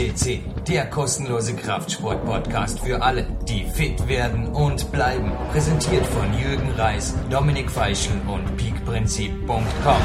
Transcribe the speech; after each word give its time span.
CC, 0.00 0.40
der 0.66 0.86
kostenlose 0.86 1.54
Kraftsport-Podcast 1.54 2.80
für 2.80 3.02
alle, 3.02 3.26
die 3.46 3.64
fit 3.64 4.08
werden 4.08 4.46
und 4.46 4.90
bleiben. 4.92 5.30
Präsentiert 5.52 6.06
von 6.06 6.24
Jürgen 6.32 6.70
Reis, 6.78 7.14
Dominik 7.28 7.70
Feischl 7.70 8.14
und 8.26 8.56
peakprinzip.com. 8.56 10.02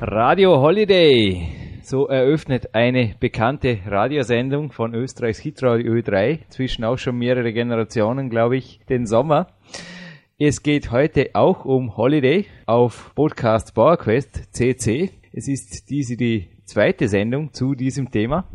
Radio 0.00 0.60
Holiday. 0.60 1.48
So 1.82 2.06
eröffnet 2.06 2.76
eine 2.76 3.16
bekannte 3.18 3.80
Radiosendung 3.84 4.70
von 4.70 4.94
Österreichs 4.94 5.40
Hitradio 5.40 5.92
Ö3, 5.94 6.48
zwischen 6.48 6.84
auch 6.84 6.98
schon 6.98 7.18
mehrere 7.18 7.52
Generationen, 7.52 8.30
glaube 8.30 8.56
ich, 8.56 8.78
den 8.88 9.04
Sommer. 9.04 9.48
Es 10.38 10.62
geht 10.62 10.92
heute 10.92 11.30
auch 11.32 11.64
um 11.64 11.96
Holiday 11.96 12.46
auf 12.66 13.10
Podcast 13.16 13.74
PowerQuest 13.74 14.54
CC. 14.54 15.10
Es 15.32 15.46
ist 15.46 15.90
diese 15.90 16.16
die 16.16 16.48
zweite 16.64 17.06
Sendung 17.06 17.52
zu 17.52 17.76
diesem 17.76 18.10
Thema. 18.10 18.48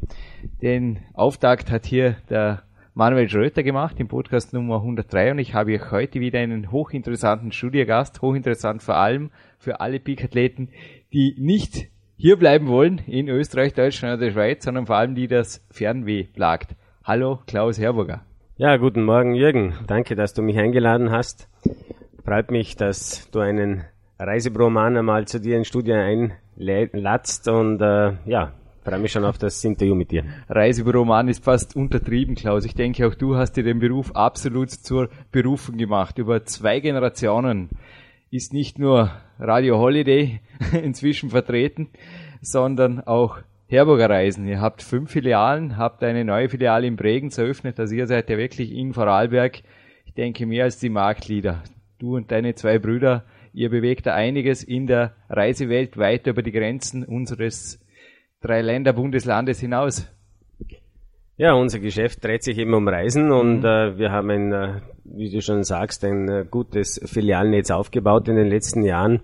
Den 0.61 0.99
Auftakt 1.13 1.71
hat 1.71 1.85
hier 1.85 2.17
der 2.29 2.63
Manuel 2.93 3.29
Schröter 3.29 3.63
gemacht 3.63 3.97
im 3.97 4.09
Podcast 4.09 4.51
Nummer 4.51 4.75
103 4.77 5.31
und 5.31 5.39
ich 5.39 5.53
habe 5.53 5.73
euch 5.73 5.91
heute 5.91 6.19
wieder 6.19 6.39
einen 6.39 6.73
hochinteressanten 6.73 7.53
Studiogast, 7.53 8.21
hochinteressant 8.21 8.83
vor 8.83 8.97
allem 8.97 9.31
für 9.57 9.79
alle 9.79 10.01
Peak-Athleten, 10.01 10.67
die 11.13 11.35
nicht 11.37 11.87
hier 12.17 12.35
bleiben 12.35 12.67
wollen 12.67 12.99
in 13.07 13.29
Österreich, 13.29 13.73
Deutschland 13.73 14.15
oder 14.15 14.25
der 14.25 14.33
Schweiz, 14.33 14.65
sondern 14.65 14.85
vor 14.85 14.97
allem 14.97 15.15
die 15.15 15.27
das 15.29 15.65
Fernweh 15.71 16.23
plagt. 16.23 16.75
Hallo 17.05 17.39
Klaus 17.47 17.79
Herburger. 17.79 18.25
Ja, 18.57 18.75
guten 18.75 19.05
Morgen 19.05 19.33
Jürgen. 19.33 19.75
Danke, 19.87 20.15
dass 20.15 20.33
du 20.33 20.41
mich 20.41 20.57
eingeladen 20.57 21.09
hast. 21.09 21.47
Freut 22.25 22.51
mich, 22.51 22.75
dass 22.75 23.31
du 23.31 23.39
einen 23.39 23.85
Reisebroman 24.17 24.95
einmal 24.95 25.27
zu 25.27 25.41
dir 25.41 25.57
in 25.57 25.65
Studio 25.65 25.95
einladst 25.95 27.49
und 27.49 27.81
äh, 27.81 28.13
ja, 28.25 28.53
freue 28.83 28.99
mich 28.99 29.11
schon 29.11 29.25
auf 29.25 29.37
das 29.37 29.61
Interview 29.65 29.93
mit 29.93 30.11
dir. 30.11 30.23
Reisebüroman 30.47 31.27
ist 31.27 31.43
fast 31.43 31.75
untertrieben, 31.75 32.35
Klaus. 32.35 32.63
Ich 32.63 32.75
denke, 32.75 33.05
auch 33.07 33.15
du 33.15 33.35
hast 33.35 33.53
dir 33.53 33.63
den 33.63 33.79
Beruf 33.79 34.15
absolut 34.15 34.71
zur 34.71 35.09
Berufung 35.31 35.75
gemacht. 35.75 36.17
Über 36.17 36.45
zwei 36.45 36.79
Generationen 36.79 37.69
ist 38.31 38.53
nicht 38.53 38.79
nur 38.79 39.11
Radio 39.37 39.79
Holiday 39.79 40.39
inzwischen 40.81 41.29
vertreten, 41.29 41.89
sondern 42.41 43.01
auch 43.01 43.39
Herburger 43.67 44.09
Reisen. 44.09 44.47
Ihr 44.47 44.61
habt 44.61 44.81
fünf 44.81 45.11
Filialen, 45.11 45.77
habt 45.77 46.03
eine 46.03 46.23
neue 46.23 46.47
Filiale 46.47 46.87
in 46.87 46.95
Bregenz 46.95 47.37
eröffnet. 47.37 47.79
Also 47.81 47.95
ihr 47.95 48.07
seid 48.07 48.29
ja 48.29 48.37
wirklich 48.37 48.71
in 48.71 48.93
Vorarlberg, 48.93 49.61
ich 50.05 50.13
denke, 50.13 50.45
mehr 50.45 50.63
als 50.63 50.79
die 50.79 50.89
Marktleader 50.89 51.63
du 51.99 52.15
und 52.15 52.31
deine 52.31 52.55
zwei 52.55 52.79
Brüder, 52.79 53.23
ihr 53.55 53.69
bewegt 53.69 54.05
da 54.05 54.13
einiges 54.13 54.63
in 54.63 54.85
der 54.85 55.15
Reisewelt 55.29 55.97
weit 55.97 56.27
über 56.27 56.43
die 56.43 56.51
Grenzen 56.51 57.05
unseres 57.05 57.79
Dreiländerbundeslandes 58.41 59.59
hinaus. 59.59 60.11
Ja, 61.37 61.53
unser 61.53 61.79
Geschäft 61.79 62.23
dreht 62.23 62.43
sich 62.43 62.57
eben 62.57 62.73
um 62.73 62.87
Reisen 62.87 63.31
und 63.31 63.59
mhm. 63.59 63.65
äh, 63.65 63.97
wir 63.97 64.11
haben 64.11 64.29
ein, 64.29 64.53
äh, 64.53 64.81
wie 65.03 65.29
du 65.31 65.41
schon 65.41 65.63
sagst, 65.63 66.03
ein 66.05 66.29
äh, 66.29 66.45
gutes 66.49 67.01
Filialnetz 67.05 67.71
aufgebaut 67.71 68.27
in 68.27 68.35
den 68.35 68.47
letzten 68.47 68.83
Jahren. 68.83 69.21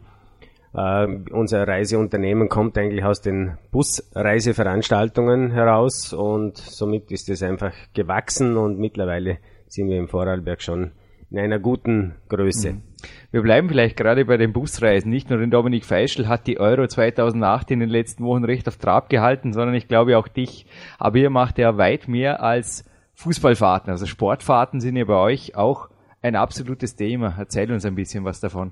Uh, 0.73 1.25
unser 1.31 1.67
Reiseunternehmen 1.67 2.47
kommt 2.47 2.77
eigentlich 2.77 3.03
aus 3.03 3.19
den 3.19 3.57
Busreiseveranstaltungen 3.71 5.51
heraus 5.51 6.13
und 6.13 6.55
somit 6.55 7.11
ist 7.11 7.29
es 7.29 7.43
einfach 7.43 7.73
gewachsen 7.93 8.55
und 8.55 8.79
mittlerweile 8.79 9.39
sind 9.67 9.89
wir 9.89 9.97
im 9.97 10.07
Vorarlberg 10.07 10.61
schon 10.61 10.91
in 11.29 11.39
einer 11.39 11.59
guten 11.59 12.15
Größe. 12.29 12.71
Mhm. 12.71 12.83
Wir 13.31 13.41
bleiben 13.41 13.69
vielleicht 13.69 13.97
gerade 13.97 14.25
bei 14.25 14.37
den 14.37 14.53
Busreisen. 14.53 15.09
Nicht 15.09 15.29
nur 15.29 15.39
den 15.39 15.51
Dominik 15.51 15.85
Feischl 15.85 16.27
hat 16.27 16.47
die 16.47 16.59
Euro 16.59 16.87
2008 16.87 17.71
in 17.71 17.79
den 17.79 17.89
letzten 17.89 18.23
Wochen 18.23 18.43
recht 18.43 18.67
auf 18.67 18.77
Trab 18.77 19.09
gehalten, 19.09 19.53
sondern 19.53 19.75
ich 19.75 19.87
glaube 19.87 20.17
auch 20.17 20.27
dich. 20.27 20.65
Aber 20.97 21.17
ihr 21.17 21.29
macht 21.29 21.57
ja 21.57 21.77
weit 21.77 22.07
mehr 22.07 22.43
als 22.43 22.85
Fußballfahrten. 23.15 23.89
Also 23.91 24.05
Sportfahrten 24.05 24.79
sind 24.79 24.95
ja 24.95 25.05
bei 25.05 25.15
euch 25.15 25.55
auch 25.55 25.89
ein 26.21 26.35
absolutes 26.35 26.95
Thema. 26.95 27.35
Erzähl 27.37 27.71
uns 27.71 27.85
ein 27.85 27.95
bisschen 27.95 28.25
was 28.25 28.39
davon. 28.39 28.71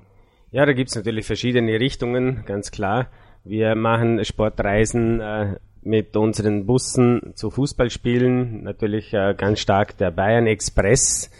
Ja, 0.50 0.66
da 0.66 0.72
gibt's 0.72 0.96
natürlich 0.96 1.26
verschiedene 1.26 1.78
Richtungen, 1.78 2.44
ganz 2.44 2.70
klar. 2.70 3.08
Wir 3.44 3.74
machen 3.74 4.24
Sportreisen 4.24 5.20
äh, 5.20 5.56
mit 5.82 6.16
unseren 6.16 6.66
Bussen 6.66 7.32
zu 7.34 7.50
Fußballspielen, 7.50 8.64
natürlich 8.64 9.14
äh, 9.14 9.34
ganz 9.36 9.60
stark 9.60 9.96
der 9.96 10.10
Bayern 10.10 10.46
Express 10.46 11.30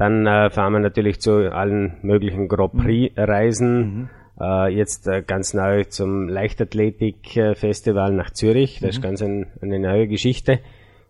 dann 0.00 0.26
äh, 0.26 0.48
fahren 0.48 0.72
wir 0.72 0.80
natürlich 0.80 1.20
zu 1.20 1.52
allen 1.52 1.98
möglichen 2.00 2.48
Grand 2.48 2.72
Prix-Reisen. 2.72 3.80
Mhm. 3.80 4.08
Äh, 4.40 4.74
jetzt 4.74 5.06
äh, 5.06 5.20
ganz 5.20 5.52
neu 5.52 5.84
zum 5.84 6.26
Leichtathletik-Festival 6.26 8.10
nach 8.14 8.30
Zürich. 8.30 8.76
Das 8.76 8.82
mhm. 8.82 8.88
ist 8.88 9.02
ganz 9.02 9.22
ein, 9.22 9.46
eine 9.60 9.78
neue 9.78 10.08
Geschichte. 10.08 10.60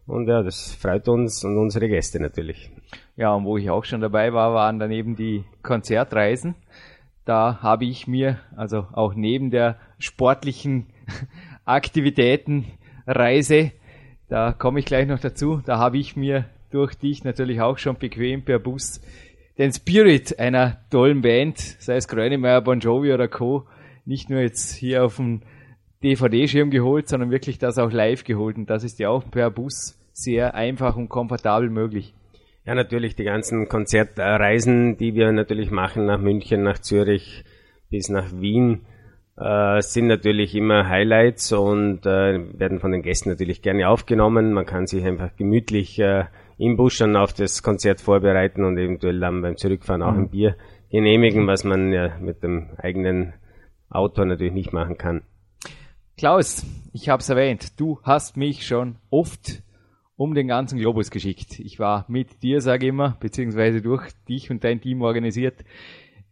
Und 0.09 0.27
ja, 0.27 0.43
das 0.43 0.75
freut 0.75 1.09
uns 1.09 1.45
und 1.45 1.57
unsere 1.57 1.87
Gäste 1.87 2.21
natürlich. 2.21 2.69
Ja, 3.15 3.33
und 3.33 3.45
wo 3.45 3.57
ich 3.59 3.71
auch 3.71 3.85
schon 3.85 4.01
dabei 4.01 4.33
war, 4.33 4.55
waren 4.55 4.81
dann 4.81 4.91
eben 4.91 5.15
die 5.15 5.45
Konzertreisen. 5.63 6.57
Da 7.25 7.63
habe 7.63 7.85
ich 7.85 8.09
mir, 8.09 8.41
also 8.57 8.89
auch 8.93 9.15
neben 9.15 9.53
der 9.53 9.77
sportlichen 10.01 10.89
Aktivitäten, 11.65 12.67
Reise, 13.07 13.71
da 14.29 14.51
komme 14.53 14.81
ich 14.81 14.85
gleich 14.85 15.07
noch 15.07 15.21
dazu, 15.21 15.63
da 15.65 15.79
habe 15.79 15.99
ich 15.99 16.17
mir 16.17 16.47
durch 16.71 16.95
dich 16.95 17.25
natürlich 17.25 17.61
auch 17.61 17.79
schon 17.79 17.97
bequem 17.97 18.45
per 18.45 18.59
Bus 18.59 19.01
den 19.59 19.73
Spirit 19.73 20.39
einer 20.39 20.79
tollen 20.91 21.21
Band, 21.21 21.59
sei 21.59 21.97
es 21.97 22.09
Grönemeyer, 22.09 22.63
Bon 22.63 22.81
Jovi 22.81 23.13
oder 23.13 23.29
Co., 23.29 23.67
nicht 24.07 24.31
nur 24.31 24.41
jetzt 24.41 24.75
hier 24.75 25.05
auf 25.05 25.17
dem 25.17 25.43
DVD-Schirm 26.03 26.71
geholt, 26.71 27.09
sondern 27.09 27.31
wirklich 27.31 27.59
das 27.59 27.77
auch 27.79 27.93
live 27.93 28.25
geholt. 28.25 28.57
Und 28.57 28.71
das 28.71 28.85
ist 28.85 28.99
ja 28.99 29.11
auch 29.11 29.31
per 29.31 29.51
Bus 29.51 29.99
sehr 30.15 30.55
einfach 30.55 30.97
und 30.97 31.11
komfortabel 31.11 31.69
möglich. 31.69 32.15
Ja, 32.65 32.75
natürlich 32.75 33.17
die 33.17 33.25
ganzen 33.25 33.69
Konzertreisen, 33.69 34.97
die 34.97 35.15
wir 35.15 35.31
natürlich 35.33 35.71
machen 35.71 36.07
nach 36.07 36.21
München, 36.21 36.63
nach 36.63 36.79
Zürich 36.79 37.45
bis 37.91 38.09
nach 38.09 38.33
Wien, 38.33 38.87
äh, 39.37 39.81
sind 39.83 40.07
natürlich 40.07 40.55
immer 40.55 40.89
Highlights 40.89 41.53
und 41.53 42.07
äh, 42.07 42.59
werden 42.59 42.81
von 42.81 42.93
den 42.93 43.03
Gästen 43.03 43.29
natürlich 43.29 43.61
gerne 43.61 43.89
aufgenommen. 43.89 44.53
Man 44.53 44.67
kann 44.67 44.87
sich 44.87 45.05
einfach 45.05 45.37
gemütlich 45.37 45.99
äh, 45.99 46.25
im 46.61 46.77
Bus 46.77 46.93
schon 46.93 47.17
auf 47.17 47.33
das 47.33 47.63
Konzert 47.63 48.03
vorbereiten 48.03 48.65
und 48.65 48.77
eventuell 48.77 49.19
dann 49.19 49.41
beim 49.41 49.57
Zurückfahren 49.57 50.03
auch 50.03 50.13
ein 50.13 50.25
mhm. 50.25 50.31
Bier 50.31 50.57
genehmigen, 50.91 51.47
was 51.47 51.65
man 51.65 51.91
ja 51.91 52.19
mit 52.19 52.43
dem 52.43 52.69
eigenen 52.77 53.33
Auto 53.89 54.25
natürlich 54.27 54.53
nicht 54.53 54.73
machen 54.73 54.99
kann. 54.99 55.23
Klaus, 56.19 56.67
ich 56.93 57.09
habe 57.09 57.21
es 57.21 57.31
erwähnt, 57.31 57.81
du 57.81 57.99
hast 58.03 58.37
mich 58.37 58.67
schon 58.67 58.97
oft 59.09 59.63
um 60.17 60.35
den 60.35 60.49
ganzen 60.49 60.79
Globus 60.79 61.11
geschickt. 61.11 61.59
Ich 61.61 61.79
war 61.79 62.05
mit 62.09 62.43
dir, 62.43 62.61
sage 62.61 62.85
ich 62.85 62.91
immer, 62.91 63.17
beziehungsweise 63.21 63.81
durch 63.81 64.11
dich 64.29 64.51
und 64.51 64.63
dein 64.63 64.83
Team 64.83 65.01
organisiert 65.01 65.65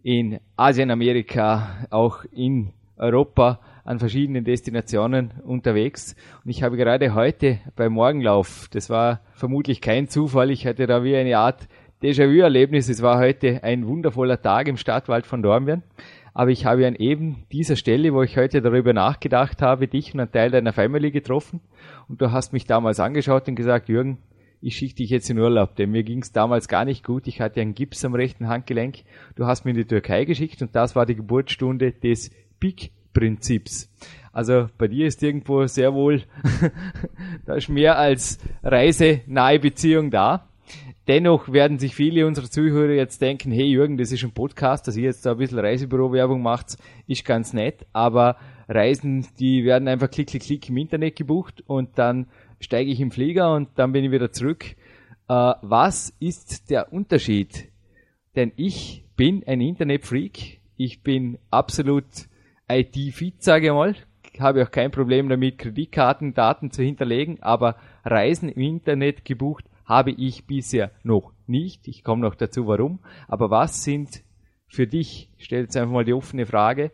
in 0.03 0.41
Asien, 0.57 0.91
Amerika, 0.91 1.87
auch 1.89 2.25
in 2.33 2.75
Europa 2.99 3.61
an 3.89 3.99
verschiedenen 3.99 4.45
Destinationen 4.45 5.33
unterwegs. 5.43 6.15
Und 6.45 6.51
ich 6.51 6.63
habe 6.63 6.77
gerade 6.77 7.15
heute 7.15 7.59
beim 7.75 7.95
Morgenlauf, 7.95 8.69
das 8.71 8.91
war 8.91 9.23
vermutlich 9.33 9.81
kein 9.81 10.09
Zufall, 10.09 10.51
ich 10.51 10.67
hatte 10.67 10.87
da 10.87 11.03
wie 11.05 11.17
eine 11.17 11.39
Art 11.39 11.69
Déjà-vu-Erlebnis. 12.03 12.91
Es 12.91 13.01
war 13.01 13.19
heute 13.19 13.65
ein 13.65 13.87
wundervoller 13.87 14.43
Tag 14.43 14.69
im 14.69 14.77
Stadtwald 14.77 15.27
von 15.27 15.43
Dornbirn. 15.43 15.85
Aber 16.35 16.51
ich 16.51 16.67
habe 16.67 16.87
an 16.87 16.97
eben 16.97 17.47
dieser 17.51 17.77
Stelle, 17.77 18.13
wo 18.13 18.23
ich 18.23 18.37
heute 18.37 18.61
darüber 18.61 18.93
nachgedacht 18.93 19.63
habe, 19.63 19.89
dich 19.89 20.13
und 20.13 20.21
einen 20.21 20.33
Teil 20.33 20.51
deiner 20.51 20.75
Family 20.75 21.11
getroffen. 21.11 21.61
Und 22.09 22.21
du 22.21 22.31
hast 22.31 22.53
mich 22.53 22.67
damals 22.67 23.01
angeschaut 23.01 23.49
und 23.49 23.55
gesagt, 23.55 23.89
Jürgen, 23.89 24.19
ich 24.61 24.77
schicke 24.77 24.97
dich 24.97 25.09
jetzt 25.09 25.31
in 25.31 25.39
Urlaub, 25.39 25.77
denn 25.77 25.91
mir 25.91 26.03
ging 26.03 26.21
es 26.21 26.33
damals 26.33 26.69
gar 26.69 26.85
nicht 26.85 27.05
gut. 27.05 27.27
Ich 27.27 27.41
hatte 27.41 27.63
einen 27.63 27.75
Gips 27.75 28.05
am 28.05 28.15
rechten 28.15 28.49
Handgelenk. 28.49 28.99
Du 29.35 29.47
hast 29.47 29.65
mir 29.65 29.71
in 29.71 29.79
die 29.79 29.87
Türkei 29.87 30.27
geschickt 30.27 30.61
und 30.61 30.77
das 30.77 30.95
war 30.95 31.07
die 31.07 31.17
Geburtsstunde 31.17 31.93
des 31.93 32.31
Peak 32.61 32.91
Prinzips. 33.19 33.91
Also 34.33 34.69
bei 34.79 34.87
dir 34.87 35.09
ist 35.09 35.21
irgendwo 35.25 35.67
sehr 35.67 35.93
wohl, 35.93 36.23
da 37.47 37.55
ist 37.55 37.69
mehr 37.69 37.99
als 37.99 38.39
reisenahe 38.63 39.59
Beziehung 39.59 40.13
da. 40.13 40.49
Dennoch 41.09 41.51
werden 41.51 41.81
sich 41.81 41.97
viele 41.97 42.29
unserer 42.29 42.49
Zuhörer 42.49 42.93
jetzt 42.93 43.21
denken, 43.21 43.51
hey 43.51 43.67
Jürgen, 43.67 43.97
das 43.97 44.13
ist 44.13 44.23
ein 44.23 44.31
Podcast, 44.31 44.87
dass 44.87 44.97
ihr 44.97 45.05
jetzt 45.05 45.27
da 45.27 45.33
ein 45.33 45.39
bisschen 45.39 45.59
Reisebüro-Werbung 45.59 46.43
macht, 46.43 46.77
ist 47.09 47.25
ganz 47.25 47.53
nett, 47.53 47.87
aber 47.93 48.37
Reisen, 48.69 49.27
die 49.41 49.65
werden 49.65 49.89
einfach 49.89 50.11
klick, 50.11 50.29
klick, 50.29 50.43
klick 50.43 50.69
im 50.69 50.77
Internet 50.77 51.17
gebucht 51.17 51.65
und 51.67 51.99
dann 51.99 52.27
steige 52.61 52.93
ich 52.93 53.01
im 53.01 53.11
Flieger 53.11 53.53
und 53.53 53.71
dann 53.75 53.91
bin 53.91 54.05
ich 54.05 54.13
wieder 54.13 54.31
zurück. 54.31 54.77
Äh, 55.29 55.55
was 55.63 56.15
ist 56.21 56.71
der 56.71 56.93
Unterschied? 56.93 57.69
Denn 58.37 58.53
ich 58.55 59.03
bin 59.17 59.43
ein 59.45 59.61
Internetfreak, 59.61 60.61
ich 60.77 61.03
bin 61.03 61.39
absolut 61.51 62.05
IT-fit, 62.69 63.43
sage 63.43 63.67
ich 63.67 63.73
mal. 63.73 63.95
Habe 64.39 64.63
auch 64.63 64.71
kein 64.71 64.91
Problem 64.91 65.29
damit, 65.29 65.59
Kreditkartendaten 65.59 66.71
zu 66.71 66.83
hinterlegen, 66.83 67.43
aber 67.43 67.77
Reisen 68.05 68.49
im 68.49 68.63
Internet 68.63 69.25
gebucht 69.25 69.65
habe 69.85 70.11
ich 70.11 70.47
bisher 70.47 70.91
noch 71.03 71.33
nicht. 71.47 71.89
Ich 71.89 72.05
komme 72.05 72.23
noch 72.23 72.35
dazu, 72.35 72.67
warum. 72.67 73.01
Aber 73.27 73.51
was 73.51 73.83
sind 73.83 74.23
für 74.69 74.87
dich, 74.87 75.31
stell 75.39 75.63
jetzt 75.63 75.77
einfach 75.77 75.93
mal 75.93 76.05
die 76.05 76.13
offene 76.13 76.47
Frage, 76.47 76.93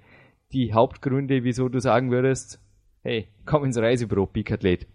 die 0.52 0.72
Hauptgründe, 0.72 1.42
wieso 1.42 1.68
du 1.68 1.80
sagen 1.80 2.10
würdest, 2.10 2.60
hey, 3.02 3.28
komm 3.44 3.64
ins 3.64 3.76
Reisebüro, 3.76 4.26
Peak-Athlet. 4.26 4.86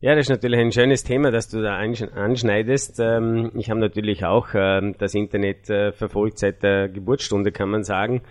Ja, 0.00 0.14
das 0.14 0.26
ist 0.26 0.30
natürlich 0.30 0.60
ein 0.60 0.70
schönes 0.70 1.02
Thema, 1.02 1.32
das 1.32 1.48
du 1.48 1.60
da 1.60 1.76
anschneidest. 1.76 3.00
Ähm, 3.00 3.50
ich 3.56 3.68
habe 3.68 3.80
natürlich 3.80 4.24
auch 4.24 4.48
ähm, 4.54 4.94
das 4.96 5.14
Internet 5.14 5.68
äh, 5.68 5.90
verfolgt 5.90 6.38
seit 6.38 6.62
der 6.62 6.88
Geburtsstunde, 6.88 7.50
kann 7.50 7.68
man 7.68 7.82
sagen. 7.82 8.22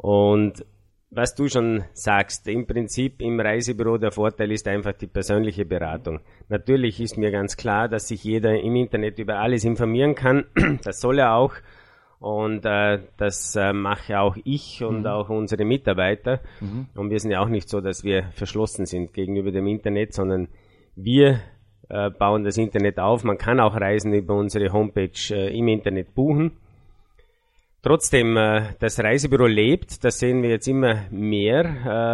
Und 0.00 0.64
was 1.10 1.34
du 1.34 1.48
schon 1.48 1.84
sagst, 1.92 2.48
im 2.48 2.66
Prinzip 2.66 3.20
im 3.20 3.38
Reisebüro 3.38 3.98
der 3.98 4.12
Vorteil 4.12 4.50
ist 4.52 4.66
einfach 4.66 4.92
die 4.92 5.08
persönliche 5.08 5.66
Beratung. 5.66 6.20
Natürlich 6.48 7.00
ist 7.00 7.18
mir 7.18 7.30
ganz 7.30 7.56
klar, 7.56 7.88
dass 7.88 8.08
sich 8.08 8.24
jeder 8.24 8.58
im 8.58 8.76
Internet 8.76 9.18
über 9.18 9.38
alles 9.40 9.64
informieren 9.64 10.14
kann. 10.14 10.44
Das 10.84 11.00
soll 11.00 11.18
er 11.18 11.34
auch. 11.34 11.54
Und 12.18 12.64
äh, 12.64 13.00
das 13.16 13.56
äh, 13.56 13.72
mache 13.72 14.20
auch 14.20 14.36
ich 14.44 14.84
und 14.84 15.00
mhm. 15.00 15.06
auch 15.06 15.28
unsere 15.30 15.64
Mitarbeiter. 15.64 16.40
Mhm. 16.60 16.86
Und 16.94 17.10
wir 17.10 17.18
sind 17.18 17.30
ja 17.30 17.40
auch 17.40 17.48
nicht 17.48 17.68
so, 17.68 17.80
dass 17.80 18.04
wir 18.04 18.30
verschlossen 18.32 18.86
sind 18.86 19.12
gegenüber 19.12 19.50
dem 19.50 19.66
Internet, 19.66 20.14
sondern 20.14 20.48
wir 20.96 21.40
äh, 21.88 22.10
bauen 22.10 22.44
das 22.44 22.56
Internet 22.56 22.98
auf. 22.98 23.24
Man 23.24 23.36
kann 23.36 23.58
auch 23.58 23.74
Reisen 23.74 24.14
über 24.14 24.34
unsere 24.34 24.72
Homepage 24.72 25.10
äh, 25.30 25.58
im 25.58 25.68
Internet 25.68 26.14
buchen. 26.14 26.59
Trotzdem, 27.82 28.36
äh, 28.36 28.74
das 28.78 29.02
Reisebüro 29.02 29.46
lebt, 29.46 30.04
das 30.04 30.18
sehen 30.18 30.42
wir 30.42 30.50
jetzt 30.50 30.68
immer 30.68 31.04
mehr. 31.10 31.64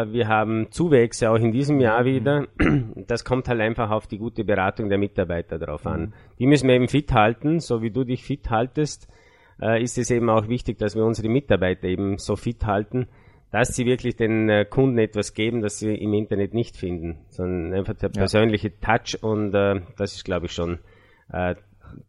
Äh, 0.06 0.12
wir 0.12 0.28
haben 0.28 0.70
Zuwächse 0.70 1.28
auch 1.28 1.36
in 1.36 1.50
diesem 1.50 1.80
Jahr 1.80 2.02
mhm. 2.02 2.06
wieder. 2.06 2.46
Das 3.08 3.24
kommt 3.24 3.48
halt 3.48 3.60
einfach 3.60 3.90
auf 3.90 4.06
die 4.06 4.18
gute 4.18 4.42
Beratung 4.44 4.88
der 4.88 4.98
Mitarbeiter 4.98 5.58
drauf 5.58 5.86
an. 5.86 6.00
Mhm. 6.00 6.12
Die 6.38 6.46
müssen 6.46 6.68
wir 6.68 6.74
eben 6.74 6.88
fit 6.88 7.12
halten, 7.12 7.60
so 7.60 7.82
wie 7.82 7.90
du 7.90 8.04
dich 8.04 8.24
fit 8.24 8.50
haltest, 8.50 9.08
äh, 9.60 9.82
ist 9.82 9.98
es 9.98 10.10
eben 10.10 10.30
auch 10.30 10.48
wichtig, 10.48 10.78
dass 10.78 10.94
wir 10.94 11.04
unsere 11.04 11.28
Mitarbeiter 11.28 11.88
eben 11.88 12.18
so 12.18 12.36
fit 12.36 12.64
halten, 12.64 13.08
dass 13.50 13.74
sie 13.74 13.86
wirklich 13.86 14.16
den 14.16 14.66
Kunden 14.70 14.98
etwas 14.98 15.34
geben, 15.34 15.62
das 15.62 15.78
sie 15.78 15.94
im 15.94 16.14
Internet 16.14 16.52
nicht 16.52 16.76
finden, 16.76 17.18
sondern 17.28 17.78
einfach 17.78 17.94
der 17.94 18.08
persönliche 18.08 18.68
ja. 18.68 18.74
Touch 18.98 19.22
und 19.22 19.52
das 19.52 20.16
ist, 20.16 20.24
glaube 20.24 20.46
ich, 20.46 20.52
schon 20.52 20.78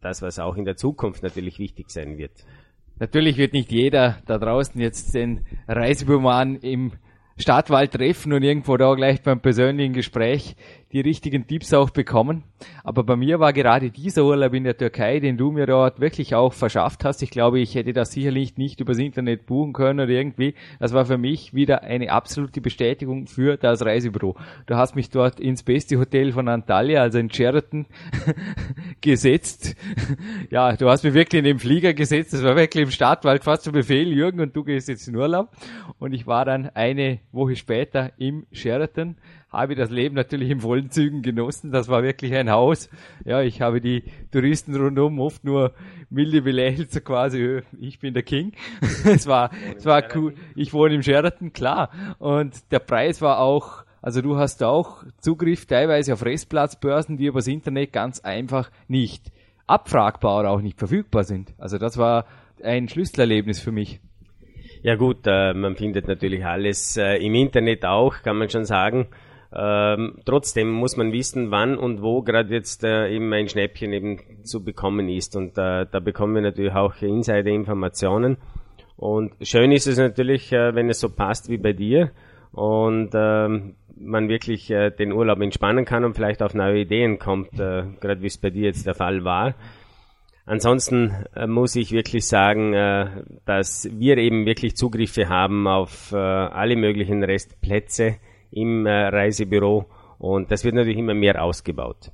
das, 0.01 0.21
was 0.21 0.39
auch 0.39 0.57
in 0.57 0.65
der 0.65 0.77
Zukunft 0.77 1.21
natürlich 1.21 1.59
wichtig 1.59 1.91
sein 1.91 2.17
wird. 2.17 2.31
Natürlich 2.99 3.37
wird 3.37 3.53
nicht 3.53 3.71
jeder 3.71 4.17
da 4.25 4.37
draußen 4.37 4.79
jetzt 4.81 5.13
den 5.13 5.45
Reisebüroman 5.67 6.55
im 6.57 6.93
Stadtwald 7.37 7.91
treffen 7.91 8.33
und 8.33 8.41
irgendwo 8.41 8.77
da 8.77 8.93
gleich 8.95 9.21
beim 9.21 9.39
persönlichen 9.39 9.93
Gespräch 9.93 10.55
die 10.91 11.01
richtigen 11.01 11.47
Tipps 11.47 11.73
auch 11.73 11.89
bekommen. 11.89 12.43
Aber 12.83 13.03
bei 13.03 13.15
mir 13.15 13.39
war 13.39 13.53
gerade 13.53 13.91
dieser 13.91 14.23
Urlaub 14.23 14.53
in 14.53 14.63
der 14.63 14.77
Türkei, 14.77 15.19
den 15.19 15.37
du 15.37 15.51
mir 15.51 15.65
dort 15.65 15.99
wirklich 15.99 16.33
auch 16.33 16.53
verschafft 16.53 17.03
hast. 17.03 17.21
Ich 17.21 17.29
glaube, 17.29 17.59
ich 17.59 17.75
hätte 17.75 17.93
das 17.93 18.11
sicherlich 18.11 18.57
nicht 18.57 18.79
übers 18.79 18.97
Internet 18.97 19.45
buchen 19.45 19.73
können 19.73 19.99
oder 19.99 20.09
irgendwie. 20.09 20.55
Das 20.79 20.93
war 20.93 21.05
für 21.05 21.17
mich 21.17 21.53
wieder 21.53 21.83
eine 21.83 22.11
absolute 22.11 22.61
Bestätigung 22.61 23.27
für 23.27 23.57
das 23.57 23.85
Reisebüro. 23.85 24.35
Du 24.65 24.75
hast 24.75 24.95
mich 24.95 25.09
dort 25.09 25.39
ins 25.39 25.63
beste 25.63 25.99
Hotel 25.99 26.31
von 26.31 26.47
Antalya, 26.47 27.01
also 27.01 27.19
in 27.19 27.29
Sheraton, 27.29 27.85
gesetzt. 29.01 29.75
ja, 30.49 30.75
du 30.75 30.89
hast 30.89 31.03
mich 31.03 31.13
wirklich 31.13 31.39
in 31.39 31.45
den 31.45 31.59
Flieger 31.59 31.93
gesetzt. 31.93 32.33
Das 32.33 32.43
war 32.43 32.55
wirklich 32.55 32.85
im 32.85 32.91
Stadtwald 32.91 33.43
fast 33.43 33.63
zu 33.63 33.71
Befehl, 33.71 34.07
Jürgen, 34.07 34.39
und 34.39 34.55
du 34.55 34.63
gehst 34.63 34.87
jetzt 34.87 35.07
in 35.07 35.15
Urlaub. 35.15 35.49
Und 35.99 36.13
ich 36.13 36.27
war 36.27 36.45
dann 36.45 36.69
eine 36.73 37.19
Woche 37.31 37.55
später 37.55 38.11
im 38.17 38.45
Sheraton 38.51 39.17
habe 39.57 39.73
ich 39.73 39.79
das 39.79 39.89
Leben 39.89 40.15
natürlich 40.15 40.51
in 40.51 40.59
vollen 40.59 40.91
Zügen 40.91 41.23
genossen. 41.23 41.71
Das 41.71 41.87
war 41.87 42.03
wirklich 42.03 42.33
ein 42.35 42.51
Haus. 42.51 42.89
Ja, 43.25 43.41
ich 43.41 43.59
habe 43.61 43.81
die 43.81 44.03
Touristen 44.31 44.75
rundum 44.75 45.19
oft 45.19 45.43
nur 45.43 45.73
milde 46.11 46.43
belächelt, 46.43 46.91
so 46.91 47.01
quasi, 47.01 47.61
ich 47.79 47.99
bin 47.99 48.13
der 48.13 48.21
King. 48.21 48.53
es 49.05 49.25
war, 49.25 49.49
es 49.75 49.85
war 49.85 50.03
cool. 50.15 50.35
Ich 50.55 50.73
wohne 50.73 50.93
im 50.93 51.01
Sheraton, 51.01 51.53
klar. 51.53 51.89
Und 52.19 52.71
der 52.71 52.79
Preis 52.79 53.19
war 53.21 53.39
auch, 53.39 53.83
also 54.01 54.21
du 54.21 54.37
hast 54.37 54.61
auch 54.61 55.03
Zugriff 55.19 55.65
teilweise 55.65 56.13
auf 56.13 56.23
Restplatzbörsen, 56.23 57.17
die 57.17 57.25
übers 57.25 57.47
Internet 57.47 57.91
ganz 57.91 58.19
einfach 58.19 58.69
nicht 58.87 59.31
abfragbar 59.65 60.39
oder 60.39 60.51
auch 60.51 60.61
nicht 60.61 60.77
verfügbar 60.77 61.23
sind. 61.23 61.55
Also 61.57 61.79
das 61.79 61.97
war 61.97 62.25
ein 62.63 62.87
Schlüsselerlebnis 62.87 63.59
für 63.59 63.71
mich. 63.71 63.99
Ja 64.83 64.95
gut, 64.95 65.25
äh, 65.25 65.53
man 65.53 65.75
findet 65.75 66.07
natürlich 66.07 66.45
alles 66.45 66.95
äh, 66.97 67.15
im 67.15 67.33
Internet 67.33 67.85
auch, 67.85 68.21
kann 68.21 68.37
man 68.37 68.49
schon 68.49 68.65
sagen. 68.65 69.07
Ähm, 69.53 70.19
trotzdem 70.25 70.71
muss 70.71 70.97
man 70.97 71.13
wissen, 71.13 71.51
wann 71.51 71.77
und 71.77 72.01
wo 72.01 72.21
gerade 72.21 72.53
jetzt 72.53 72.83
äh, 72.83 73.09
eben 73.09 73.31
ein 73.31 73.47
Schnäppchen 73.47 73.93
eben 73.93 74.43
zu 74.43 74.63
bekommen 74.63 75.07
ist. 75.09 75.35
Und 75.35 75.57
äh, 75.57 75.85
da 75.89 75.99
bekommen 75.99 76.35
wir 76.35 76.41
natürlich 76.41 76.73
auch 76.73 77.01
Insider-Informationen. 77.01 78.37
Und 78.97 79.33
schön 79.41 79.71
ist 79.71 79.87
es 79.87 79.97
natürlich, 79.97 80.51
äh, 80.51 80.75
wenn 80.75 80.89
es 80.89 80.99
so 80.99 81.09
passt 81.09 81.49
wie 81.49 81.57
bei 81.57 81.71
dir 81.71 82.11
und 82.51 83.11
ähm, 83.13 83.75
man 83.95 84.27
wirklich 84.27 84.69
äh, 84.69 84.89
den 84.89 85.11
Urlaub 85.11 85.39
entspannen 85.39 85.85
kann 85.85 86.03
und 86.03 86.15
vielleicht 86.15 86.41
auf 86.41 86.53
neue 86.53 86.81
Ideen 86.81 87.19
kommt, 87.19 87.53
äh, 87.59 87.83
gerade 88.01 88.21
wie 88.21 88.27
es 88.27 88.37
bei 88.37 88.49
dir 88.49 88.65
jetzt 88.65 88.85
der 88.85 88.95
Fall 88.95 89.23
war. 89.23 89.55
Ansonsten 90.45 91.25
äh, 91.35 91.47
muss 91.47 91.75
ich 91.75 91.91
wirklich 91.91 92.25
sagen, 92.25 92.71
dass 93.45 93.89
wir 93.91 94.17
eben 94.17 94.45
wirklich 94.45 94.75
Zugriffe 94.75 95.29
haben 95.29 95.67
auf 95.67 96.13
alle 96.13 96.75
möglichen 96.75 97.23
Restplätze 97.23 98.17
im 98.51 98.85
äh, 98.85 99.07
Reisebüro 99.07 99.85
und 100.19 100.51
das 100.51 100.63
wird 100.63 100.75
natürlich 100.75 100.97
immer 100.97 101.13
mehr 101.13 101.43
ausgebaut. 101.43 102.11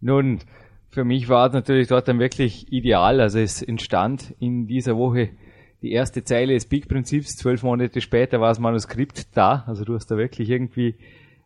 Nun, 0.00 0.40
für 0.90 1.04
mich 1.04 1.28
war 1.28 1.46
es 1.46 1.52
natürlich 1.54 1.88
dort 1.88 2.08
dann 2.08 2.18
wirklich 2.18 2.72
ideal. 2.72 3.20
Also 3.20 3.38
es 3.38 3.62
entstand 3.62 4.34
in 4.40 4.66
dieser 4.66 4.96
Woche 4.96 5.30
die 5.80 5.92
erste 5.92 6.22
Zeile 6.22 6.54
des 6.54 6.66
Big-Prinzips. 6.66 7.36
Zwölf 7.36 7.62
Monate 7.62 8.00
später 8.00 8.40
war 8.40 8.48
das 8.48 8.58
Manuskript 8.58 9.36
da. 9.36 9.64
Also 9.66 9.84
du 9.84 9.94
hast 9.94 10.10
da 10.10 10.16
wirklich 10.16 10.50
irgendwie 10.50 10.96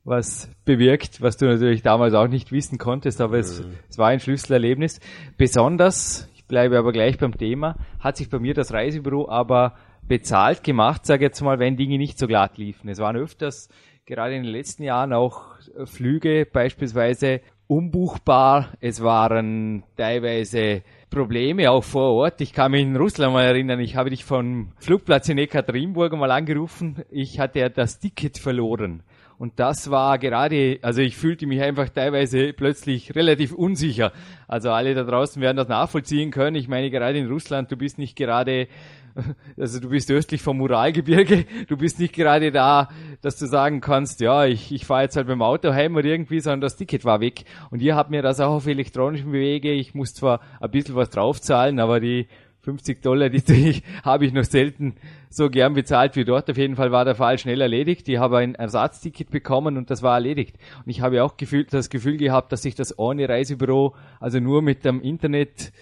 was 0.05 0.51
bewirkt, 0.65 1.21
was 1.21 1.37
du 1.37 1.47
natürlich 1.47 1.83
damals 1.83 2.15
auch 2.15 2.29
nicht 2.29 2.53
wissen 2.53 2.79
konntest, 2.79 3.21
aber 3.21 3.39
es, 3.39 3.61
mhm. 3.61 3.73
es 3.89 3.99
war 3.99 4.09
ein 4.09 4.21
Schlüsselerlebnis. 4.21 5.01
Besonders, 5.37 6.31
ich 6.35 6.45
bleibe 6.45 6.79
aber 6.79 6.93
gleich 6.93 7.19
beim 7.19 7.37
Thema, 7.37 7.77
hat 7.99 8.17
sich 8.17 8.31
bei 8.31 8.39
mir 8.39 8.55
das 8.55 8.73
Reisebüro 8.73 9.29
aber 9.29 9.75
bezahlt 10.09 10.65
gemacht, 10.65 11.07
sage 11.07 11.25
ich 11.25 11.31
jetzt 11.31 11.41
mal, 11.41 11.59
wenn 11.59 11.77
Dinge 11.77 11.99
nicht 11.99 12.19
so 12.19 12.27
glatt 12.27 12.59
liefen. 12.59 12.89
Es 12.89 12.99
waren 12.99 13.17
öfters, 13.17 13.69
gerade 14.05 14.35
in 14.35 14.45
den 14.45 14.53
letzten 14.53 14.83
Jahren, 14.83 15.13
auch 15.13 15.57
Flüge 15.85 16.47
beispielsweise 16.51 17.41
umbuchbar. 17.67 18.73
Es 18.81 19.03
waren 19.03 19.83
teilweise 19.97 20.83
Probleme 21.11 21.71
auch 21.71 21.85
vor 21.85 22.13
Ort. 22.13 22.41
Ich 22.41 22.53
kann 22.53 22.73
mich 22.73 22.83
in 22.83 22.97
Russland 22.97 23.33
mal 23.33 23.45
erinnern, 23.45 23.81
ich 23.81 23.97
habe 23.97 24.11
dich 24.11 24.25
vom 24.25 24.73
Flugplatz 24.79 25.29
in 25.29 25.39
Ekaterinburg 25.39 26.13
mal 26.13 26.31
angerufen. 26.31 27.03
Ich 27.11 27.41
hatte 27.41 27.61
ja 27.61 27.69
das 27.69 27.99
Ticket 27.99 28.39
verloren. 28.39 29.03
Und 29.39 29.59
das 29.61 29.91
war 29.91 30.19
gerade, 30.19 30.79
also 30.83 31.01
ich 31.01 31.17
fühlte 31.17 31.47
mich 31.47 31.61
einfach 31.61 31.89
teilweise 31.89 32.53
plötzlich 32.53 33.15
relativ 33.15 33.53
unsicher. 33.53 34.13
Also 34.49 34.71
alle 34.71 34.95
da 34.95 35.05
draußen 35.05 35.43
werden 35.43 35.57
das 35.57 35.69
nachvollziehen 35.69 36.31
können. 36.31 36.57
Ich 36.57 36.69
meine, 36.69 36.91
gerade 36.91 37.19
in 37.19 37.29
Russland, 37.29 37.71
du 37.71 37.77
bist 37.77 37.99
nicht 37.99 38.17
gerade 38.17 38.69
also 39.59 39.81
du 39.81 39.89
bist 39.89 40.11
östlich 40.11 40.43
vom 40.43 40.61
Uralgebirge, 40.61 41.47
du 41.69 41.77
bist 41.77 41.99
nicht 41.99 42.15
gerade 42.15 42.53
da, 42.53 42.89
dass 43.23 43.37
du 43.37 43.47
sagen 43.47 43.81
kannst, 43.81 44.21
ja, 44.21 44.47
ich, 44.47 44.73
ich 44.73 44.85
fahre 44.85 45.03
jetzt 45.03 45.17
halt 45.17 45.29
dem 45.29 45.43
Auto 45.43 45.73
heim 45.73 45.97
oder 45.97 46.07
irgendwie, 46.07 46.41
sondern 46.41 46.61
das 46.61 46.77
Ticket 46.77 47.05
war 47.05 47.21
weg. 47.21 47.45
Und 47.71 47.83
ihr 47.83 47.97
habt 47.97 48.11
mir 48.11 48.23
das 48.23 48.41
auch 48.41 48.55
auf 48.55 48.67
elektronischen 48.67 49.33
Wege, 49.33 49.73
ich 49.73 49.95
muss 49.95 50.15
zwar 50.15 50.41
ein 50.61 50.71
bisschen 50.71 50.97
was 50.97 51.11
draufzahlen, 51.11 51.81
aber 51.81 52.01
die 52.01 52.29
50 52.67 53.01
Dollar, 53.01 53.29
die, 53.29 53.41
die 53.43 53.83
habe 54.03 54.27
ich 54.27 54.33
noch 54.33 54.45
selten 54.45 54.97
so 55.31 55.49
gern 55.49 55.75
bezahlt 55.75 56.17
wie 56.17 56.25
dort. 56.25 56.51
Auf 56.51 56.57
jeden 56.57 56.75
Fall 56.75 56.91
war 56.91 57.05
der 57.05 57.15
Fall 57.15 57.39
schnell 57.39 57.61
erledigt. 57.61 58.09
Ich 58.09 58.19
habe 58.19 58.39
ein 58.39 58.57
Ersatzticket 58.57 59.31
bekommen 59.31 59.77
und 59.77 59.89
das 59.89 60.03
war 60.03 60.15
erledigt. 60.15 60.57
Und 60.85 60.91
ich 60.91 61.01
habe 61.01 61.23
auch 61.23 61.37
gefühlt, 61.37 61.73
das 61.73 61.91
Gefühl 61.91 62.17
gehabt, 62.17 62.51
dass 62.51 62.65
ich 62.65 62.75
das 62.75 62.99
ohne 62.99 63.29
Reisebüro, 63.29 63.95
also 64.19 64.41
nur 64.41 64.63
mit 64.63 64.85
dem 64.85 65.01
Internet 65.01 65.73